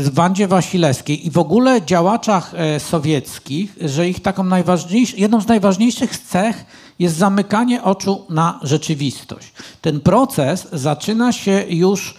[0.00, 5.48] w Wandzie Wasilewskiej i w ogóle działaczach e, sowieckich, że ich taką najważniejszą, jedną z
[5.48, 6.64] najważniejszych cech
[6.98, 9.52] jest zamykanie oczu na rzeczywistość.
[9.80, 12.14] Ten proces zaczyna się już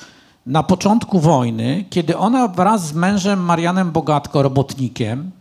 [0.46, 5.32] na początku wojny, kiedy ona wraz z mężem Marianem Bogatko, robotnikiem,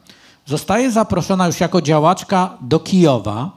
[0.47, 3.51] zostaje zaproszona już jako działaczka do Kijowa,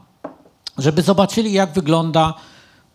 [0.78, 2.34] żeby zobaczyli, jak wygląda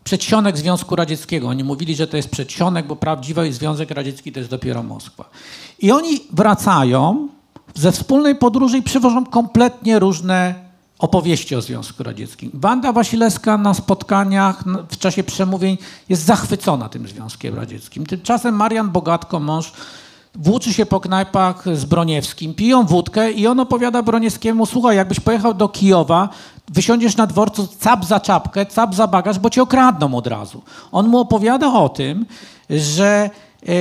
[0.09, 1.47] przedsionek Związku Radzieckiego.
[1.47, 5.29] Oni mówili, że to jest przedsionek, bo prawdziwy Związek Radziecki to jest dopiero Moskwa.
[5.79, 7.27] I oni wracają
[7.75, 10.55] ze wspólnej podróży i przywożą kompletnie różne
[10.99, 12.51] opowieści o Związku Radzieckim.
[12.53, 15.77] Wanda Wasilewska na spotkaniach, w czasie przemówień
[16.09, 18.05] jest zachwycona tym Związkiem Radzieckim.
[18.05, 19.71] Tymczasem Marian Bogatko, mąż,
[20.35, 25.53] włóczy się po knajpach z Broniewskim, piją wódkę i on opowiada Broniewskiemu, słuchaj, jakbyś pojechał
[25.53, 26.29] do Kijowa,
[26.73, 30.61] wysiądziesz na dworcu, cap za czapkę, cap za bagaż, bo cię okradną od razu.
[30.91, 32.25] On mu opowiada o tym,
[32.69, 33.29] że
[33.67, 33.71] e,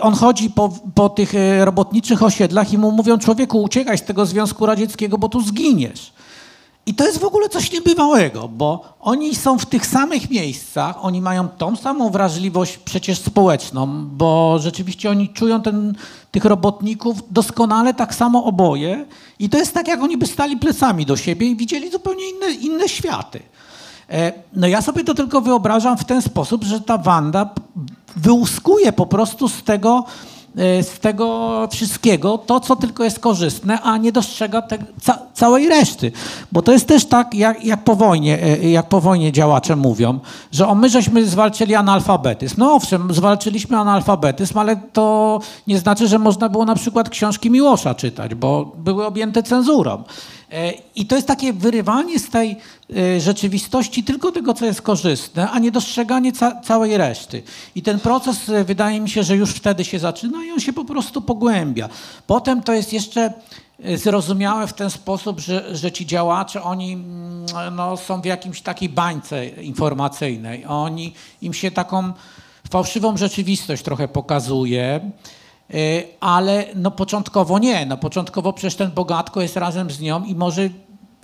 [0.00, 4.26] on chodzi po, po tych e, robotniczych osiedlach i mu mówią, człowieku, uciekaj z tego
[4.26, 6.12] Związku Radzieckiego, bo tu zginiesz.
[6.88, 11.20] I to jest w ogóle coś niebywałego, bo oni są w tych samych miejscach, oni
[11.20, 15.94] mają tą samą wrażliwość przecież społeczną, bo rzeczywiście oni czują ten,
[16.30, 19.06] tych robotników doskonale tak samo oboje
[19.38, 22.50] i to jest tak, jak oni by stali plecami do siebie i widzieli zupełnie inne,
[22.50, 23.40] inne światy.
[24.10, 27.50] E, No ja sobie to tylko wyobrażam w ten sposób, że ta Wanda
[28.16, 30.04] wyłuskuje po prostu z tego,
[30.56, 36.12] z tego wszystkiego to, co tylko jest korzystne, a nie dostrzega te, ca, całej reszty.
[36.52, 40.18] Bo to jest też tak, jak, jak, po wojnie, e, jak po wojnie działacze mówią,
[40.52, 42.54] że o my żeśmy zwalczyli analfabetyzm.
[42.58, 47.94] No owszem, zwalczyliśmy analfabetyzm, ale to nie znaczy, że można było na przykład książki Miłosza
[47.94, 50.02] czytać, bo były objęte cenzurą.
[50.52, 52.56] E, I to jest takie wyrywanie z tej
[52.96, 57.42] e, rzeczywistości tylko tego, co jest korzystne, a nie dostrzeganie ca całej reszty.
[57.74, 60.72] I ten proces e, wydaje mi się, że już wtedy się zaczyna i on się
[60.72, 61.88] po prostu pogłębia.
[62.26, 63.32] Potem to jest jeszcze
[63.94, 68.88] zrozumiałe w ten sposób, że, że ci działacze, oni mm, no, są w jakimś takiej
[68.88, 70.64] bańce informacyjnej.
[70.66, 72.12] Oni, im się taką
[72.70, 75.10] fałszywą rzeczywistość trochę pokazuje.
[75.74, 77.86] Y, Ale no początkowo nie.
[77.86, 80.68] No początkowo przecież ten bogatko jest razem z nią i może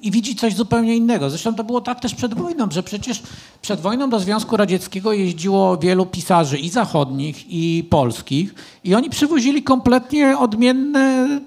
[0.02, 1.30] i widzi coś zupełnie innego.
[1.30, 3.22] Zresztą to było tak też przed wojną, że przecież
[3.62, 9.62] przed wojną do Związku Radzieckiego jeździło wielu pisarzy i zachodnich, i polskich i oni przywozili
[9.62, 11.40] kompletnie odmienne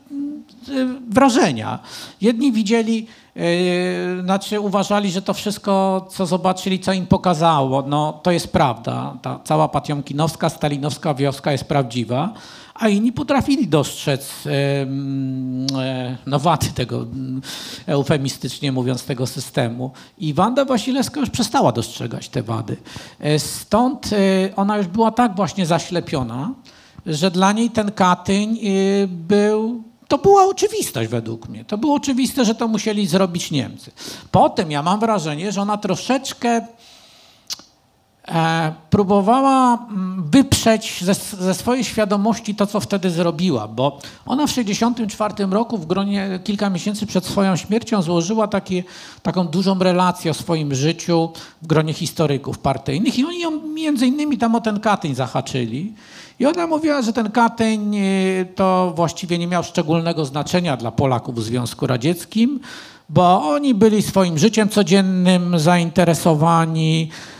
[0.70, 1.80] y, wrażenia.
[2.22, 3.44] Jedni widzieli, yy,
[4.24, 9.18] znaczy uważali, że to wszystko, co zobaczyli, co im pokazało, no to jest prawda.
[9.22, 12.34] Ta cała patiomkinowska, stalinowska wioska jest prawdziwa,
[12.76, 14.50] a inni potrafili dostrzec e,
[16.26, 17.06] no wady tego,
[17.86, 19.92] eufemistycznie mówiąc, tego systemu.
[20.18, 22.78] I Wanda Wasilewska już przestała dostrzegać te wady.
[23.20, 26.54] E, Stąd e, ona już była tak właśnie zaślepiona,
[27.06, 28.60] że dla niej ten Katyń
[29.08, 31.66] był to była oczywistość według mnie.
[31.66, 33.92] To było oczywiste, że to musieli zrobić Niemcy.
[34.32, 36.68] Potem ja mam wrażenie, że ona troszeczkę
[38.90, 45.52] próbowała mm, wyprzeć ze, ze swojej świadomości to, co wtedy zrobiła, bo ona w 1964
[45.54, 48.84] roku, w gronie kilka miesięcy przed swoją śmiercią, złożyła takie,
[49.24, 51.30] taką dużą relację o swoim życiu
[51.62, 55.94] w gronie historyków partyjnych i oni ją między innymi tam o ten Katyń zahaczyli.
[56.40, 61.36] I ona mówiła, że ten Katyń y, to właściwie nie miał szczególnego znaczenia dla Polaków
[61.36, 62.60] w Związku Radzieckim,
[63.10, 67.35] bo oni byli swoim życiem codziennym zainteresowani e,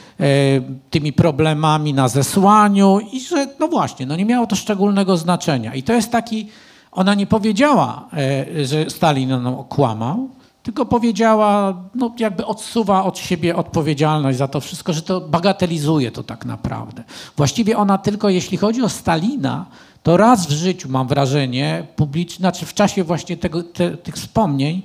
[0.90, 5.76] tymi problemami na zesłaniu i że no właśnie, no nie miało to szczególnego znaczenia.
[5.76, 6.48] I to jest taki,
[6.92, 8.10] ona nie powiedziała,
[8.58, 10.30] e, że Stalin ją okłamał,
[10.64, 16.24] tylko powiedziała, no jakby odsuwa od siebie odpowiedzialność za to wszystko, że to bagatelizuje to
[16.24, 17.04] tak naprawdę.
[17.38, 19.66] Właściwie ona tylko, jeśli chodzi o Stalina,
[20.04, 24.82] to raz w życiu mam wrażenie, publicznie, znaczy w czasie właśnie tego, te, tych wspomnień,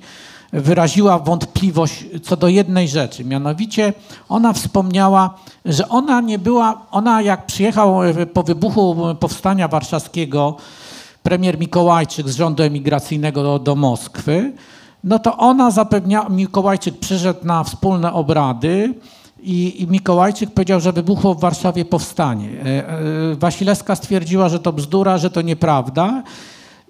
[0.53, 3.25] wyraziła wątpliwość co do jednej rzeczy.
[3.25, 3.93] Mianowicie
[4.29, 10.55] ona wspomniała, że ona nie była, ona jak przyjechał e, po wybuchu powstania warszawskiego
[11.23, 14.53] premier Mikołajczyk z rządu emigracyjnego do, do Moskwy,
[15.03, 18.93] no to ona zapewniała, Mikołajczyk przyszedł na wspólne obrady
[19.43, 22.49] i, i Mikołajczyk powiedział, że wybuchło w Warszawie powstanie.
[22.49, 26.23] E, e, Wasilewska stwierdziła, że to bzdura, że to nieprawda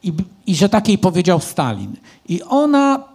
[0.04, 0.14] i,
[0.48, 1.96] i że tak jej powiedział Stalin.
[2.30, 3.11] I ona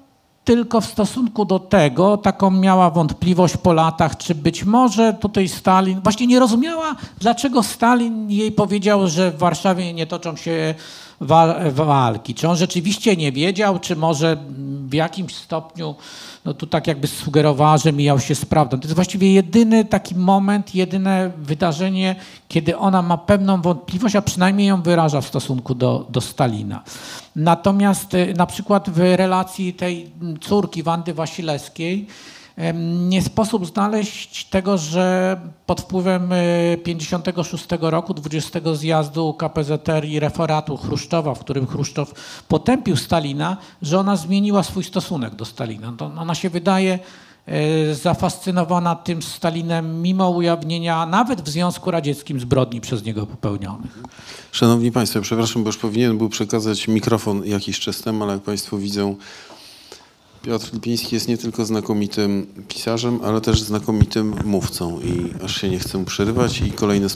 [0.46, 6.00] tylko w stosunku do tego taką miała wątpliwość po latach, czy być może tutaj Stalin,
[6.00, 10.74] właśnie nie rozumiała, dlaczego Stalin jej powiedział, że w Warszawie nie toczą się
[11.20, 12.34] wa- walki.
[12.34, 14.36] Czy on rzeczywiście nie wiedział, czy może
[14.88, 15.94] w jakimś stopniu,
[16.44, 18.78] no tu tak jakby sugerowała, że mijał się z prawdą.
[18.78, 22.16] To jest właściwie jedyny taki moment, jedyne wydarzenie,
[22.48, 26.82] kiedy ona ma pewną wątpliwość, a przynajmniej ją wyraża w stosunku do, do Stalina.
[27.36, 30.10] Natomiast y, na przykład w relacji tej
[30.40, 32.06] córki Wandy Wasilewskiej
[33.08, 35.36] nie sposób znaleźć tego, że
[35.66, 42.14] pod wpływem y, 56 roku, 20 zjazdu KPZR i referatu Chruszczowa, w którym Chruszczow
[42.48, 45.92] potępił Stalina, że ona zmieniła swój stosunek do Stalina.
[45.98, 46.98] To ona się wydaje
[47.48, 54.02] y, zafascynowana tym Stalinem, mimo ujawnienia nawet w Związku Radzieckim zbrodni przez niego popełnionych.
[54.52, 58.78] Szanowni Państwo, przepraszam, bo już powinienem był przekazać mikrofon jakiś czas temu, ale jak Państwo
[58.78, 59.16] widzą,
[60.46, 65.78] Piotr Lipiński jest nie tylko znakomitym pisarzem, ale też znakomitym mówcą i aż się nie
[65.78, 67.08] chcę przerywać i kolejne,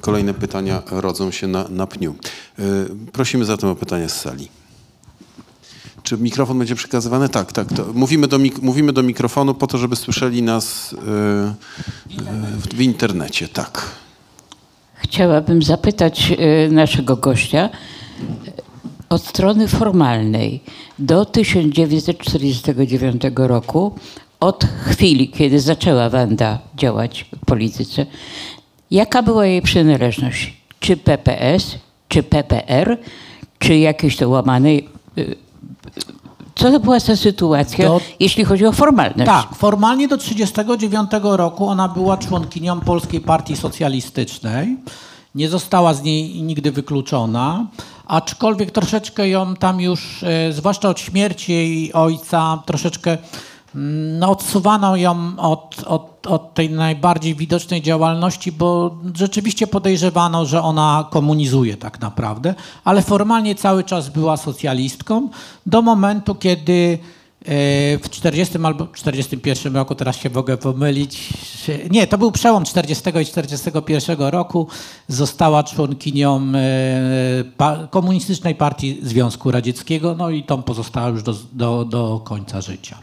[0.00, 2.14] kolejne pytania rodzą się na, na pniu.
[2.58, 2.64] Yy,
[3.12, 4.48] prosimy zatem o pytania z sali.
[6.02, 7.28] Czy mikrofon będzie przekazywany?
[7.28, 7.68] Tak, tak.
[7.94, 13.48] Mówimy, do mówimy do mikrofonu po to, żeby słyszeli nas yy, yy, w, internecie.
[13.48, 13.90] Tak.
[14.94, 17.70] Chciałabym zapytać e, naszego gościa
[18.46, 18.69] e,
[19.10, 20.60] od strony formalnej
[20.98, 23.92] do 1949 roku,
[24.40, 28.06] od chwili, kiedy zaczęła Wanda działać w polityce,
[28.90, 30.56] jaka była jej przynależność?
[30.80, 31.76] Czy PPS,
[32.08, 32.98] czy PPR,
[33.58, 34.68] czy jakieś to łamane?
[34.68, 34.80] e,
[36.54, 39.26] Co to była za sytuacja, Do- jeśli chodzi o formalność?
[39.26, 44.76] Tak, formalnie do 1939 roku ona była członkinią Polskiej Partii Socjalistycznej.
[45.34, 47.66] Nie została z niej nigdy wykluczona,
[48.06, 53.18] aczkolwiek troszeczkę ją tam już, e, zwłaszcza od śmierci jej ojca, troszeczkę
[53.74, 60.62] mm, no, odsuwano ją od, od, od tej najbardziej widocznej działalności, bo rzeczywiście podejrzewano, że
[60.62, 62.54] ona komunizuje tak naprawdę,
[62.84, 65.28] ale formalnie cały czas była socjalistką
[65.66, 66.98] do momentu, kiedy
[68.02, 71.28] W 40 albo 41 roku, teraz się mogę pomylić.
[71.90, 74.66] Nie, to był przełom 40 i 41 roku.
[75.08, 76.52] Została członkinią
[77.58, 82.98] e, Komunistycznej Partii Związku Radzieckiego, no i tą pozostała już do, do, do końca życia.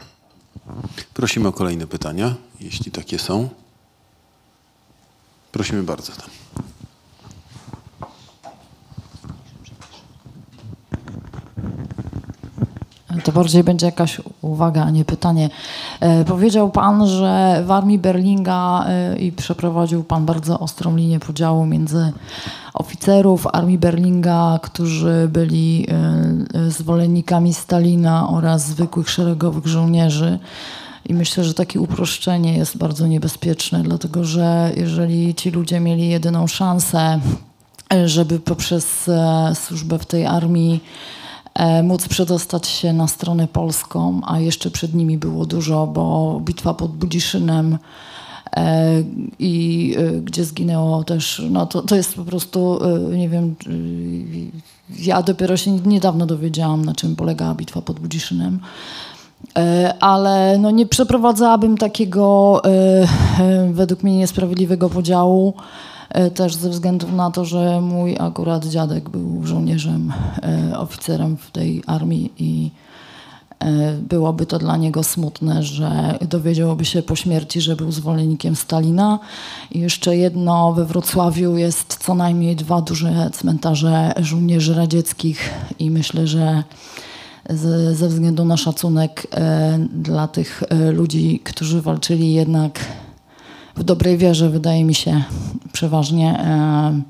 [1.14, 3.48] Prosimy o kolejne pytania, jeśli takie są.
[5.52, 6.12] Prosimy bardzo.
[13.24, 15.50] To bardziej będzie jakaś uwaga, a nie pytanie.
[16.00, 21.66] E, powiedział Pan, że w armii Berlinga e, i przeprowadził Pan bardzo ostrą linię podziału
[21.66, 22.12] między
[22.74, 30.38] oficerów armii Berlinga, którzy byli e, zwolennikami Stalina oraz zwykłych szeregowych żołnierzy.
[31.06, 36.46] I myślę, że takie uproszczenie jest bardzo niebezpieczne, dlatego że jeżeli ci ludzie mieli jedyną
[36.46, 37.20] szansę,
[38.04, 39.10] żeby poprzez
[39.54, 40.80] służbę w tej armii
[41.82, 46.92] móc przedostać się na stronę polską, a jeszcze przed nimi było dużo, bo bitwa pod
[46.92, 47.78] Budziszynem
[48.56, 49.02] e,
[49.38, 53.70] i e, gdzie zginęło też, no to, to jest po prostu, e, nie wiem, e,
[54.98, 58.60] ja dopiero się niedawno dowiedziałam, na czym polegała bitwa pod Budziszynem.
[59.56, 62.68] E, Ale no nie przeprowadzałabym takiego e,
[63.40, 65.62] e, według mnie niesprawiedliwego podziału e,
[66.34, 71.82] też ze względu na to, że mój akurat dziadek był żołnierzem, e, oficerem w tej
[71.86, 72.70] armii i
[73.60, 79.18] e, byłoby to dla niego smutne, że dowiedziałoby się po śmierci, że był zwolennikiem Stalina.
[79.70, 86.26] I jeszcze jedno, we Wrocławiu jest co najmniej dwa duże cmentarze żołnierzy radzieckich i myślę,
[86.26, 86.62] że
[87.94, 92.80] ze, względu na szacunek e, dla tych e, ludzi, którzy walczyli jednak
[93.78, 95.22] w dobrej wierze, wydaje mi się,
[95.72, 97.00] przeważnie e,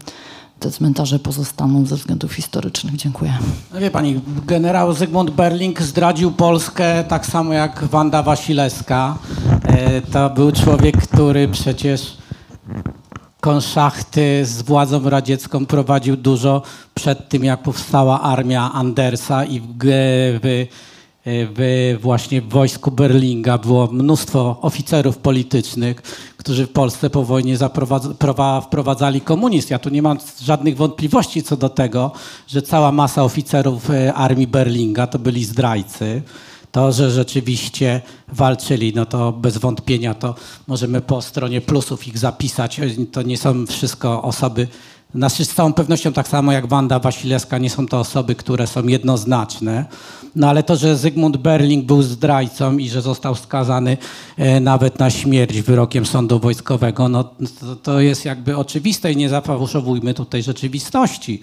[0.60, 2.96] te cmentarze pozostaną ze względów historycznych.
[2.96, 3.32] Dziękuję.
[3.74, 9.18] No wie pani, generał Zygmunt Berling zdradził Polskę tak samo jak Wanda Wasilewska.
[9.64, 12.16] E, To był człowiek, który przecież
[13.40, 16.62] konszachty z władzą radziecką prowadził dużo
[16.94, 19.66] przed tym, jak powstała armia Andersa i w,
[20.42, 20.66] w
[21.28, 26.02] w, właśnie w wojsku Berlinga było mnóstwo oficerów politycznych,
[26.36, 27.56] którzy w Polsce po wojnie
[28.62, 29.66] wprowadzali komunizm.
[29.70, 32.12] Ja tu nie mam żadnych wątpliwości co do tego,
[32.46, 36.22] że cała masa oficerów e, armii Berlinga to byli zdrajcy.
[36.72, 40.34] To, że rzeczywiście walczyli, no to bez wątpienia to
[40.66, 42.80] możemy po stronie plusów ich zapisać.
[43.12, 44.68] To nie są wszystko osoby,
[45.14, 48.86] znaczy z całą pewnością tak samo jak Wanda Wasilewska, nie są to osoby, które są
[48.86, 49.84] jednoznaczne.
[50.36, 53.96] No ale to, że Zygmunt Berling był zdrajcą i że został skazany
[54.36, 57.24] e, nawet na śmierć wyrokiem sądu wojskowego, no
[57.60, 61.40] to, to jest jakby oczywiste i nie zafałszowujmy tutaj rzeczywistości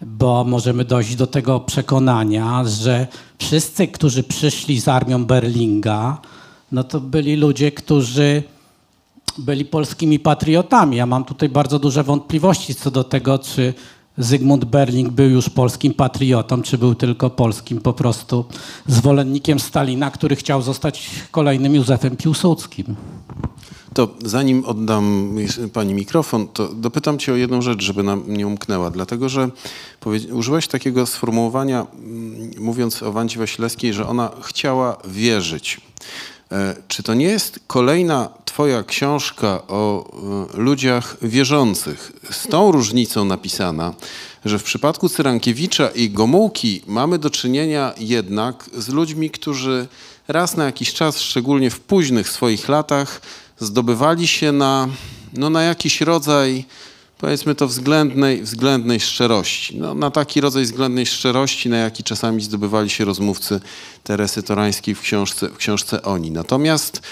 [0.00, 3.06] bo możemy dojść do tego przekonania, że
[3.38, 6.18] wszyscy, którzy przyszli z armią Berlinga,
[6.72, 8.42] no to byli ludzie, którzy
[9.38, 10.96] byli polskimi patriotami.
[10.96, 13.74] Ja mam tutaj bardzo duże wątpliwości co do tego, czy
[14.18, 18.44] Zygmunt Berling był już polskim patriotą, czy był tylko polskim po prostu
[18.86, 22.96] zwolennikiem Stalina, który chciał zostać kolejnym Józefem Piłsudskim.
[23.94, 25.36] To zanim oddam
[25.72, 28.90] pani mikrofon, to dopytam cię o jedną rzecz, żeby nam nie umknęła.
[28.90, 29.50] Dlatego, że
[30.32, 35.80] użyłaś takiego sformułowania, mm, mówiąc o Wandzie Wasilewskiej, że ona chciała wierzyć.
[36.52, 40.10] E, Czy to nie jest kolejna twoja książka o
[40.54, 43.94] e, ludziach wierzących, z tą różnicą napisana,
[44.44, 49.86] że w przypadku Cyrankiewicza i Gomułki mamy do czynienia jednak z ludźmi, którzy
[50.28, 53.20] raz na jakiś czas, szczególnie w późnych swoich latach,
[53.58, 54.88] zdobywali się na,
[55.32, 56.64] no, na jakiś rodzaj,
[57.26, 59.76] powiedzmy to, względnej, względnej szczerości.
[59.78, 63.60] No, na taki rodzaj względnej szczerości, na jaki czasami zdobywali się rozmówcy
[64.04, 66.30] Teresy Torańskiej w książce, w książce Oni.
[66.30, 67.02] Natomiast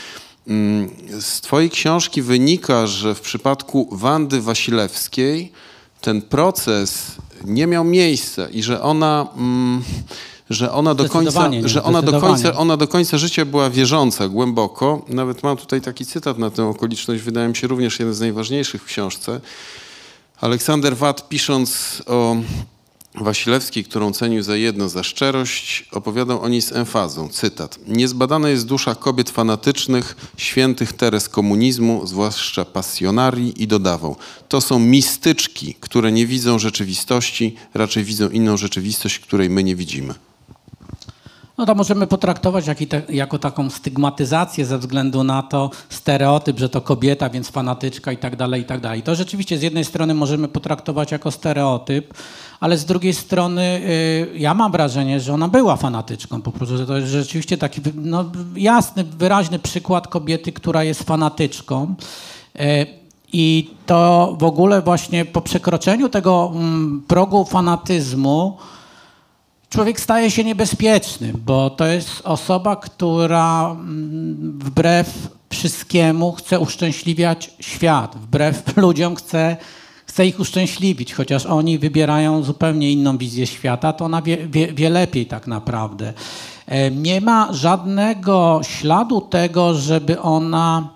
[0.49, 0.91] mm,
[1.21, 5.53] z twojej książki wynika, że w przypadku Wandy Wasilewskiej
[6.01, 7.13] ten proces
[7.45, 9.27] nie miał miejsca i że ona...
[9.37, 9.83] Mm,
[10.51, 14.29] że ona do końca, nie, że ona do końca, ona do końca życia była wierząca
[14.29, 15.05] głęboko.
[15.09, 18.83] Nawet mam tutaj taki cytat na tę okoliczność, wydaje mi się również jeden z najważniejszych
[18.83, 19.41] w książce.
[20.45, 22.37] Aleksander Watt, pisząc o
[23.15, 27.29] Wasilewskiej, którą cenił za jedno, za szczerość, opowiadał o niej z emfazą.
[27.29, 27.79] Cytat.
[27.89, 34.17] Niezbadana jest dusza kobiet fanatycznych, świętych teres komunizmu, zwłaszcza pasjonarii i dodawał.
[34.49, 40.15] To są mistyczki, które nie widzą rzeczywistości, raczej widzą inną rzeczywistość, której my nie widzimy.
[41.59, 42.65] No to możemy potraktować
[43.09, 48.37] jako taką stygmatyzację ze względu na to stereotyp, że to kobieta, więc fanatyczka i tak
[48.37, 49.03] dalej, i tak dalej.
[49.03, 52.15] To rzeczywiście z jednej strony możemy potraktować jako stereotyp,
[52.61, 53.63] ale z drugiej strony
[54.35, 57.81] y, ja mam wrażenie, że ona była fanatyczką po prostu, że to jest rzeczywiście taki
[57.95, 58.25] no,
[58.57, 61.95] jasny, wyraźny przykład kobiety, która jest fanatyczką.
[62.61, 62.87] Y,
[63.33, 68.59] I to w ogóle właśnie po przekroczeniu tego mm, progu fanatyzmu
[69.75, 78.17] człowiek staje się niebezpieczny, bo to jest osoba, która mm, wbrew wszystkiemu chce uszczęśliwiać świat,
[78.17, 79.57] wbrew ludziom chce,
[80.07, 84.91] chce ich uszczęśliwić, chociaż oni wybierają zupełnie inną wizję świata, to ona wie, wie, wie
[84.91, 86.13] lepiej tak naprawdę.
[86.67, 90.89] E, Nie ma żadnego śladu tego, żeby ona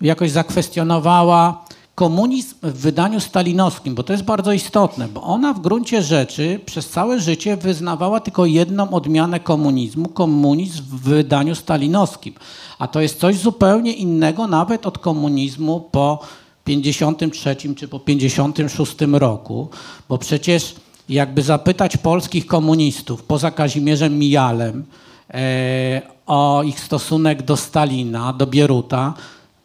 [0.00, 1.64] jakoś zakwestionowała
[1.96, 6.90] komunizm w wydaniu stalinowskim, bo to jest bardzo istotne, bo ona w gruncie rzeczy przez
[6.90, 12.34] całe życie wyznawała tylko jedną odmianę komunizmu, komunizm w wydaniu stalinowskim.
[12.78, 16.20] A to jest coś zupełnie innego nawet od komunizmu po
[16.64, 19.68] 53 czy po 56 roku,
[20.08, 20.74] bo przecież
[21.08, 24.84] jakby zapytać polskich komunistów poza Kazimierzem Mijalem
[25.30, 29.14] e, o ich stosunek do Stalina, do Bieruta,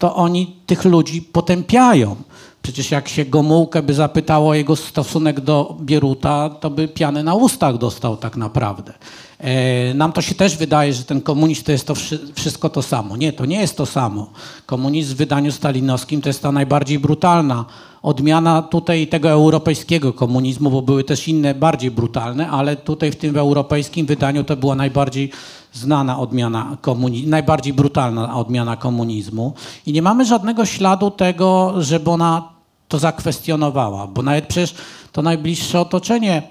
[0.01, 2.15] to oni tych ludzi potępiają.
[2.61, 7.35] Przecież jak się Gomułkę by zapytało o jego stosunek do Bieruta, to by piany na
[7.35, 8.93] ustach dostał tak naprawdę.
[9.41, 12.81] E, nam to się też wydaje, że ten komunizm to jest to wszy- wszystko to
[12.81, 13.17] samo.
[13.17, 14.29] Nie, to nie jest to samo.
[14.65, 17.65] Komunizm w wydaniu stalinowskim to jest ta najbardziej brutalna
[18.03, 23.37] odmiana tutaj tego europejskiego komunizmu, bo były też inne, bardziej brutalne, ale tutaj w tym
[23.37, 25.31] europejskim wydaniu to była najbardziej
[25.73, 29.53] znana odmiana komunizmu, najbardziej brutalna odmiana komunizmu.
[29.85, 32.49] I nie mamy żadnego śladu tego, żeby ona
[32.87, 34.75] to zakwestionowała, bo nawet przecież
[35.11, 36.43] to najbliższe otoczenie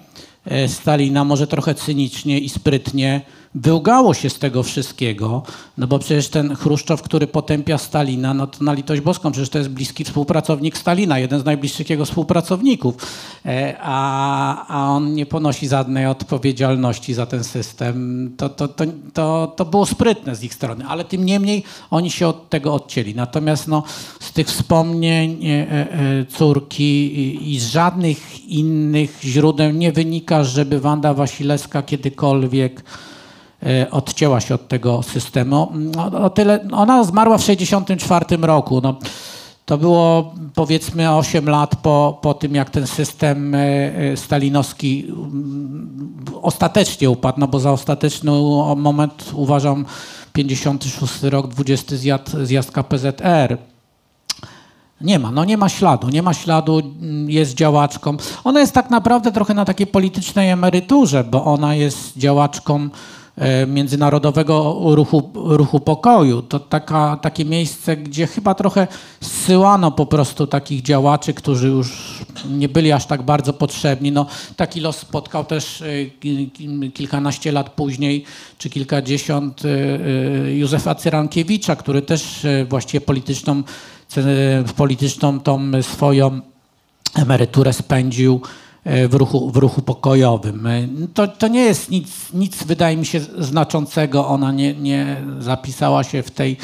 [0.69, 3.21] Stalina może trochę cynicznie i sprytnie
[3.55, 5.43] wyłgało się z tego wszystkiego,
[5.79, 9.59] no bo przecież ten Chruszczow, który potępia Stalina, no to na litość boską, przecież to
[9.59, 12.97] jest bliski współpracownik Stalina, jeden z najbliższych jego współpracowników,
[13.47, 18.31] E, a, a on nie ponosi żadnej odpowiedzialności za ten system.
[18.37, 22.29] To, to, to, to, to było sprytne z ich strony, ale tym niemniej oni się
[22.29, 23.15] od tego odcięli.
[23.15, 23.83] Natomiast no,
[24.21, 31.15] z tych wspomnień e, e, córki i, z żadnych innych źródeł nie wynika, żeby Wanda
[31.15, 32.85] Wasilewska kiedykolwiek
[33.91, 35.73] odcięła się od tego systemu.
[35.99, 38.81] O, o tyle, ona zmarła w 1964 roku.
[38.83, 38.97] No,
[39.71, 46.15] to było powiedzmy 8 lat po, po tym, jak ten system e, e, stalinowski mm,
[46.43, 48.31] ostatecznie upadł, no bo za ostateczny
[48.77, 49.85] moment uważam
[50.33, 53.59] 56 rok, 20 zjazd, zjazd KPZR.
[55.01, 58.17] Nie ma, no nie ma śladu, nie ma śladu, mm, jest działaczką.
[58.45, 63.20] Ona jest tak naprawdę trochę na takiej politycznej emeryturze, bo ona jest działaczką e,
[63.67, 66.43] Międzynarodowego Ruchu, Ruchu Pokoju.
[66.43, 68.87] To taka, takie miejsce, gdzie chyba trochę
[69.21, 72.19] zsyłano po prostu takich działaczy, którzy już
[72.51, 74.13] nie byli aż tak bardzo potrzebni.
[74.13, 74.27] No,
[74.57, 78.25] taki los spotkał też e, ki- ki- kilkanaście lat później,
[78.59, 83.63] czy kilkadziesiąt e, e, Józefa Cyrankiewicza, który też e, właściwie polityczną
[84.77, 86.41] polityczną tą swoją
[87.17, 90.67] emeryturę spędził e, w ruchu, w ruchu pokojowym.
[90.67, 94.29] E, To, to nie jest nic, nic, wydaje mi się, znaczącego.
[94.29, 96.57] Ona nie, nie zapisała się w tej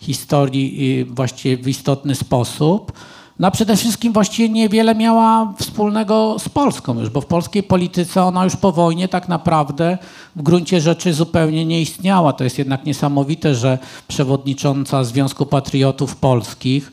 [0.00, 2.92] historii e, właściwie w istotny sposób.
[3.38, 8.22] No a przede wszystkim właściwie niewiele miała wspólnego z Polską już, bo w polskiej polityce
[8.24, 9.98] ona już po wojnie tak naprawdę
[10.36, 12.32] w gruncie rzeczy zupełnie nie istniała.
[12.32, 16.92] To jest jednak niesamowite, że przewodnicząca Związku Patriotów Polskich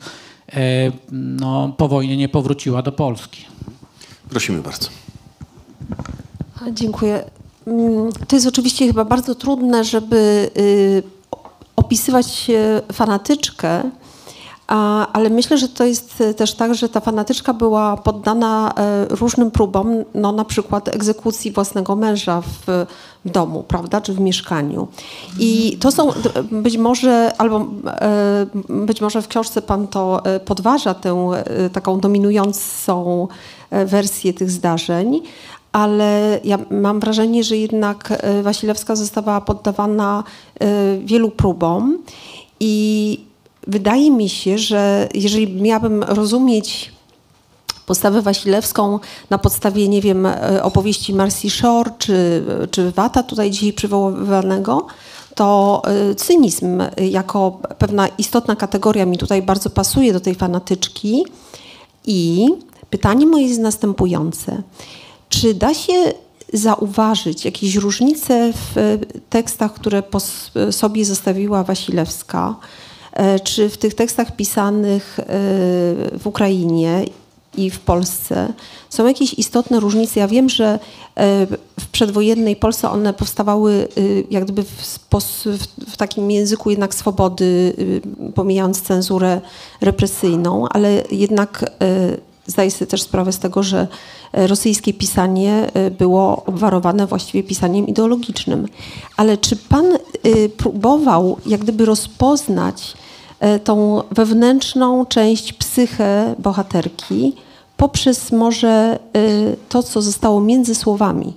[0.52, 3.46] e, no, po wojnie nie powróciła do Polski.
[4.32, 4.88] Prosimy bardzo.
[6.72, 7.24] Dziękuję.
[7.66, 11.02] Mm, To jest oczywiście chyba bardzo trudne, żeby y,
[11.76, 13.82] opisywać y, fanatyczkę,
[15.12, 18.74] ale myślę, że to jest y, też tak, że ta fanatyczka była poddana
[19.12, 22.86] y, różnym próbom, no na przykład egzekucji własnego męża w,
[23.24, 24.88] domu, prawda, czy w mieszkaniu.
[25.38, 26.08] I to są
[26.52, 31.30] być może, albo y, być może w książce pan to podważa tę
[31.72, 33.28] taką dominującą
[33.70, 35.22] wersję tych zdarzeń,
[35.72, 40.24] ale ja mam wrażenie, że jednak e, Wasilewska została poddawana
[40.60, 41.98] e, wielu próbom
[42.60, 43.31] i
[43.66, 46.92] wydaje mi się, że jeżeli miałabym rozumieć
[47.86, 48.98] postawę Wasilewską
[49.30, 54.86] na podstawie, nie wiem, e, opowieści Marcy Shore czy, czy Wata tutaj dzisiaj przywoływanego,
[55.34, 61.24] to e, cynizm jako pewna istotna kategoria mi tutaj bardzo pasuje do tej fanatyczki.
[62.06, 62.48] I
[62.90, 64.62] pytanie moje jest następujące.
[65.28, 66.12] Czy da się
[66.52, 68.98] zauważyć jakieś różnice w e,
[69.30, 70.20] tekstach, które po
[70.70, 72.54] sobie zostawiła Wasilewska?
[73.12, 75.24] E, Czy w tych tekstach pisanych e,
[76.18, 77.04] w Ukrainie
[77.56, 78.52] i w Polsce
[78.88, 80.20] są jakieś istotne różnice?
[80.20, 80.78] Ja wiem, że
[81.16, 81.46] e,
[81.80, 83.88] w przedwojennej Polsce one powstawały
[84.30, 84.98] jak gdyby w,
[85.88, 87.74] w, takim języku jednak swobody,
[88.34, 89.40] pomijając cenzurę
[89.80, 91.70] represyjną, ale jednak
[92.46, 93.88] zdaję sobie też sprawę z tego, że
[94.32, 98.68] rosyjskie pisanie było obwarowane właściwie pisaniem ideologicznym.
[99.16, 99.86] Ale czy pan
[100.56, 102.94] próbował jak gdyby rozpoznać
[103.40, 107.32] e, tą wewnętrzną część psychę bohaterki
[107.76, 108.98] poprzez może e,
[109.68, 111.32] to, co zostało między słowami?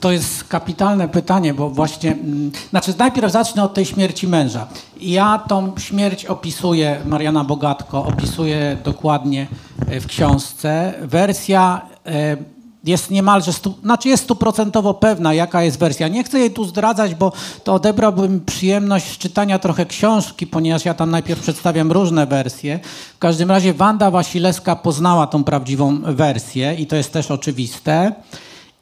[0.00, 4.66] To jest kapitalne pytanie, bo właśnie, mm, znaczy najpierw zacznę od tej śmierci męża.
[5.00, 9.46] Ja tą śmierć opisuję, Mariana Bogatko opisuje dokładnie
[9.88, 10.94] e, w książce.
[11.02, 12.36] Wersja e,
[12.84, 16.08] jest niemalże, stu, znaczy jest stuprocentowo pewna, jaka jest wersja.
[16.08, 17.32] Nie chcę jej tu zdradzać, bo
[17.64, 22.80] to odebrałbym przyjemność czytania trochę książki, ponieważ ja tam najpierw przedstawiam różne wersje.
[23.14, 28.12] W każdym razie Wanda Wasilewska poznała tą prawdziwą wersję i to jest też oczywiste.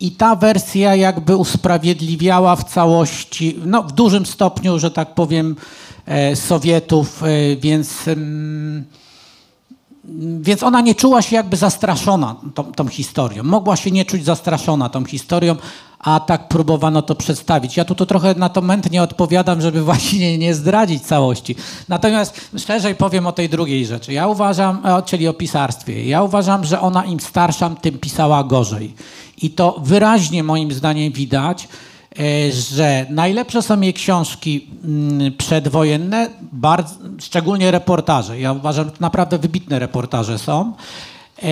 [0.01, 5.57] I ta wersja jakby usprawiedliwiała w całości, no w dużym stopniu, że tak powiem,
[6.07, 8.84] e, Sowietów, e, więc, mm,
[10.40, 13.42] więc ona nie czuła się jakby zastraszona tą, tą historią.
[13.42, 15.56] Mogła się nie czuć zastraszona tą historią,
[15.98, 17.76] a tak próbowano to przedstawić.
[17.76, 21.56] Ja tu to trochę na to mętnie odpowiadam, żeby właśnie nie zdradzić całości.
[21.88, 24.12] Natomiast szerzej powiem o tej drugiej rzeczy.
[24.12, 26.05] Ja uważam, e, czyli o pisarstwie.
[26.05, 28.94] Ja uważam, że ona im starsza, tym pisała gorzej.
[29.43, 31.68] I to wyraźnie moim zdaniem widać,
[32.70, 38.40] że najlepsze są jej książki mm, przedwojenne, bardzo, szczególnie reportaże.
[38.40, 40.72] Ja uważam, że naprawdę wybitne reportaże są.
[41.43, 41.48] E,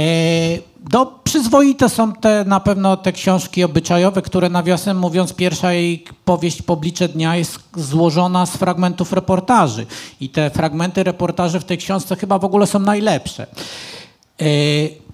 [0.90, 6.62] Do, przyzwoite są te na pewno te książki obyczajowe, które nawiasem mówiąc, pierwsza jej powieść
[6.62, 9.86] Poblicze Dnia jest złożona z fragmentów reportaży.
[10.20, 13.46] I te fragmenty reportaży w tej książce chyba w ogóle są najlepsze.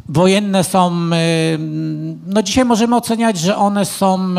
[0.08, 1.58] E, wojenne są, y,
[2.26, 4.36] no dzisiaj możemy oceniać, że one są y,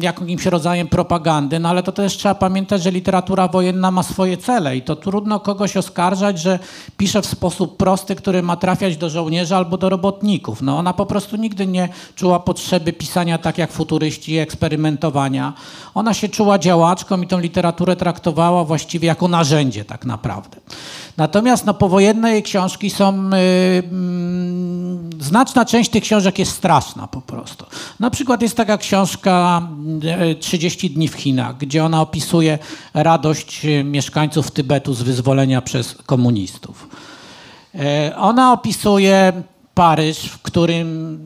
[0.00, 4.76] jakimś rodzajem propagandy, no ale to też trzeba pamiętać, że literatura wojenna ma swoje cele
[4.76, 6.58] i to trudno kogoś oskarżać, że
[6.96, 10.62] pisze w sposób prosty, który ma trafiać do żołnierzy albo do robotników.
[10.62, 15.52] No ona po prostu nigdy nie czuła potrzeby pisania tak jak futuryści, eksperymentowania.
[15.94, 20.56] Ona się czuła działaczką i tą literaturę traktowała właściwie jako narzędzie tak naprawdę.
[21.16, 23.30] Natomiast no, powojenne jej książki są...
[23.32, 23.36] y,
[23.90, 24.77] mm,
[25.20, 27.64] znaczna część tych książek jest straszna po prostu.
[28.00, 29.62] Na przykład jest taka książka
[30.32, 32.58] y, 30 dni w Chinach, gdzie ona opisuje
[32.94, 36.88] radość y, mieszkańców Tybetu z wyzwolenia przez komunistów.
[37.74, 39.42] Y, Ona opisuje
[39.74, 41.18] Paryż, w którym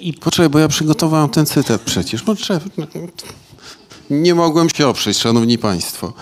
[0.00, 2.24] i Poczekaj, bo ja przygotowałem ten cytat przecież.
[2.26, 2.34] No,
[4.10, 6.12] nie mogłem się oprzeć, szanowni państwo.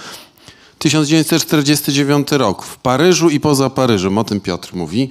[0.79, 2.65] 1949 rok.
[2.65, 5.09] W Paryżu i poza Paryżem, o tym Piotr mówi.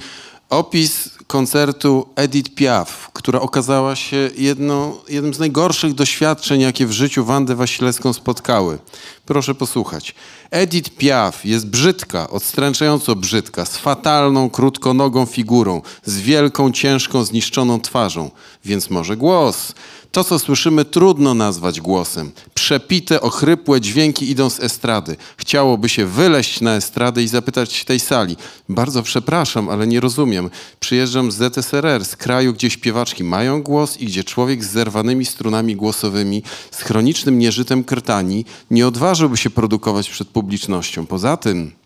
[0.50, 7.26] Opis koncertu Edith Piaf, która okazała się jedną, jednym z najgorszych doświadczeń, jakie w życiu
[7.26, 8.80] Wandę Wasilewską spotkały.
[9.26, 10.16] Proszę posłuchać.
[10.52, 18.32] Edith Piaf jest brzydka, odstręczająco brzydka, z fatalną, krótkonogą figurą, z wielką, ciężką, zniszczoną twarzą.
[18.66, 19.74] Więc może głos.
[20.18, 22.32] To, co słyszymy, trudno nazwać głosem.
[22.54, 25.16] Przepite, ochrypłe dźwięki idą z estrady.
[25.38, 28.36] Chciałoby się wyleźć na estradę i zapytać tej sali.
[28.70, 30.50] Bardzo przepraszam, ale nie rozumiem.
[30.80, 35.76] Przyjeżdżam z ZSRR, z kraju, gdzie śpiewaczki mają głos i gdzie człowiek z zerwanymi strunami
[35.76, 41.06] głosowymi, z chronicznym nieżytem krtani nie odważyłby się produkować przed publicznością.
[41.06, 41.77] Poza tym...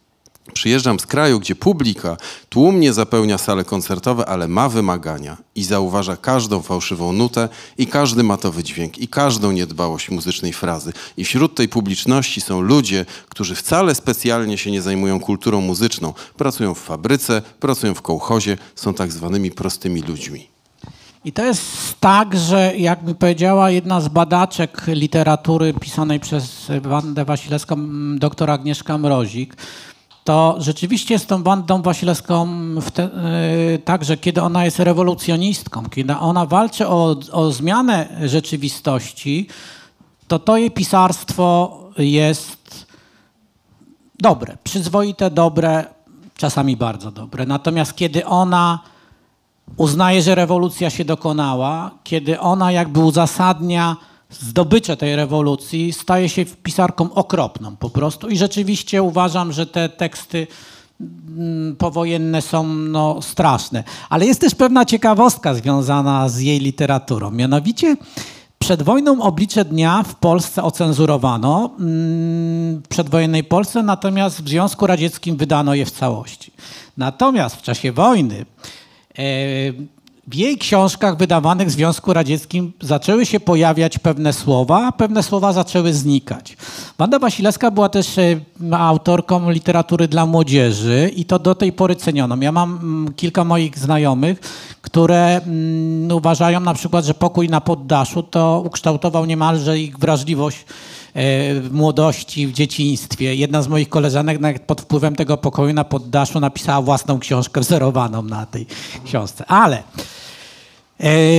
[0.54, 2.18] Przyjeżdżam z kraju, gdzie publika
[2.50, 8.64] tłumnie zapełnia sale koncertowe, ale ma wymagania i zauważa każdą fałszywą nutę i każdy matowy
[8.64, 10.94] dźwięk i każdą niedbałość muzycznej frazy.
[11.18, 16.14] I wśród tej publiczności są ludzie, którzy wcale specjalnie się nie zajmują kulturą muzyczną.
[16.38, 20.48] Pracują w fabryce, pracują w kołchozie, są tak zwanymi prostymi ludźmi.
[21.26, 21.62] I to jest
[22.00, 27.78] tak, że jakby powiedziała jedna z badaczek literatury pisanej przez Wandę Wasilewską,
[28.18, 29.56] doktor Agnieszka Mrozik,
[30.24, 32.48] to rzeczywiście z tą Wandą Wasilewską
[32.94, 33.10] te,
[33.76, 39.48] y, tak, że kiedy ona jest rewolucjonistką, kiedy ona walczy o, o zmianę rzeczywistości,
[40.28, 42.86] to to jej pisarstwo jest
[44.20, 45.86] dobre, przyzwoite, dobre,
[46.38, 47.46] czasami bardzo dobre.
[47.46, 48.80] Natomiast kiedy ona
[49.78, 53.98] uznaje, że rewolucja się dokonała, kiedy ona jakby uzasadnia
[54.32, 58.30] zdobycze tej rewolucji, staje się pisarką okropną po prostu.
[58.30, 60.48] I rzeczywiście uważam, że te teksty
[61.02, 63.84] mm, powojenne są no, straszne.
[64.10, 67.32] Ale jest też pewna ciekawostka związana z jej literaturą.
[67.32, 67.98] Mianowicie
[68.60, 75.38] przed wojną Oblicze Dnia w Polsce ocenzurowano, mm, w przedwojennej Polsce, natomiast w Związku Radzieckim
[75.38, 76.52] wydano je w całości.
[76.98, 78.46] Natomiast w czasie wojny
[79.18, 79.24] e,
[80.28, 85.54] w jej książkach wydawanych w Związku Radzieckim zaczęły się pojawiać pewne słowa, a pewne słowa
[85.54, 86.58] zaczęły znikać.
[86.98, 88.40] Wanda Wasilewska była też e,
[88.72, 92.38] autorką literatury dla młodzieży i to do tej pory ceniono.
[92.42, 94.40] Ja mam mm, kilka moich znajomych,
[94.82, 100.66] które mm, uważają na przykład, że pokój na poddaszu to ukształtował niemalże ich wrażliwość
[101.16, 103.36] w młodości, w dzieciństwie.
[103.36, 108.46] Jedna z moich koleżanek pod wpływem tego pokoju na poddaszu napisała własną książkę wzorowaną na
[108.46, 108.66] tej
[109.06, 109.46] książce.
[109.48, 109.84] Ale e,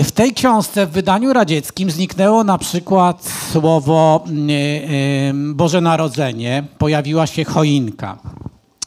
[0.05, 7.45] w tej książce w wydaniu radzieckim zniknęło na przykład słowo e, Boże Narodzenie, pojawiła się
[7.45, 8.19] choinka.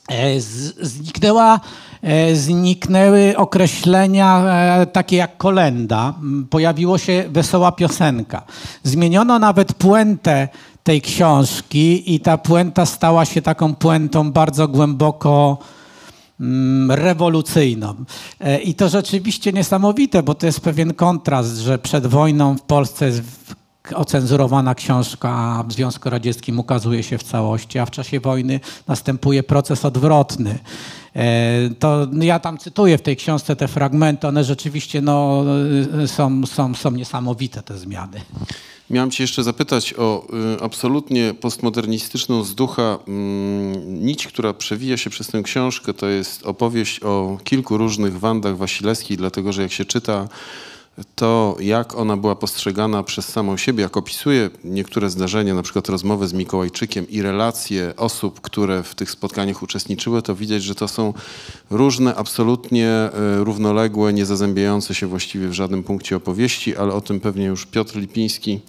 [0.08, 0.40] E,
[0.82, 1.60] Zniknęła,
[2.02, 6.14] e, zniknęły określenia e, takie jak kolenda,
[6.50, 8.44] pojawiło się wesoła piosenka.
[8.84, 10.48] Zmieniono nawet puentę
[10.86, 15.58] tej książki i ta puenta stała się taką puentą bardzo głęboko
[16.40, 17.96] mm, rewolucyjną.
[18.40, 23.06] E, I to rzeczywiście niesamowite, bo to jest pewien kontrast, że przed wojną w Polsce
[23.06, 23.22] jest
[23.96, 29.44] ocenzurowana książka, a w Związku Radzieckim ukazuje się w całości, a w czasie wojny następuje
[29.44, 30.60] proces odwrotny.
[31.16, 35.44] E, To ja tam cytuję w tej książce te fragmenty, one rzeczywiście no,
[36.04, 38.22] y, są, są, są niesamowite te zmiany.
[38.90, 45.10] Miałem cię jeszcze zapytać o y, absolutnie postmodernistyczną z ducha mm, nić, która przewija się
[45.10, 45.94] przez tę książkę.
[45.94, 50.28] To jest opowieść o kilku różnych Wandach Wasilewskich, dlatego że jak się czyta
[51.16, 56.28] to, jak ona była postrzegana przez samą siebie, jak opisuje niektóre zdarzenia, na przykład rozmowę
[56.28, 61.14] z Mikołajczykiem i relacje osób, które w tych spotkaniach uczestniczyły, to widać, że to są
[61.70, 63.12] różne, absolutnie e,
[63.44, 67.96] równoległe, nie zazębiające się właściwie w żadnym punkcie opowieści, ale o tym pewnie już Piotr
[67.96, 68.60] Lipiński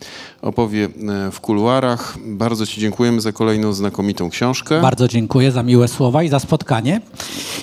[0.42, 2.16] opowie e, w kuluarach.
[2.26, 4.80] Bardzo Ci dziękujemy za kolejną znakomitą książkę.
[4.80, 7.00] Bardzo dziękuję za miłe słowa i za spotkanie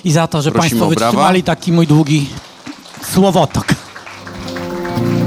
[0.04, 2.26] i za to, że Prosimy Państwo wytrzymali taki mój długi
[3.12, 3.83] Słowotok.
[4.94, 5.23] Bye.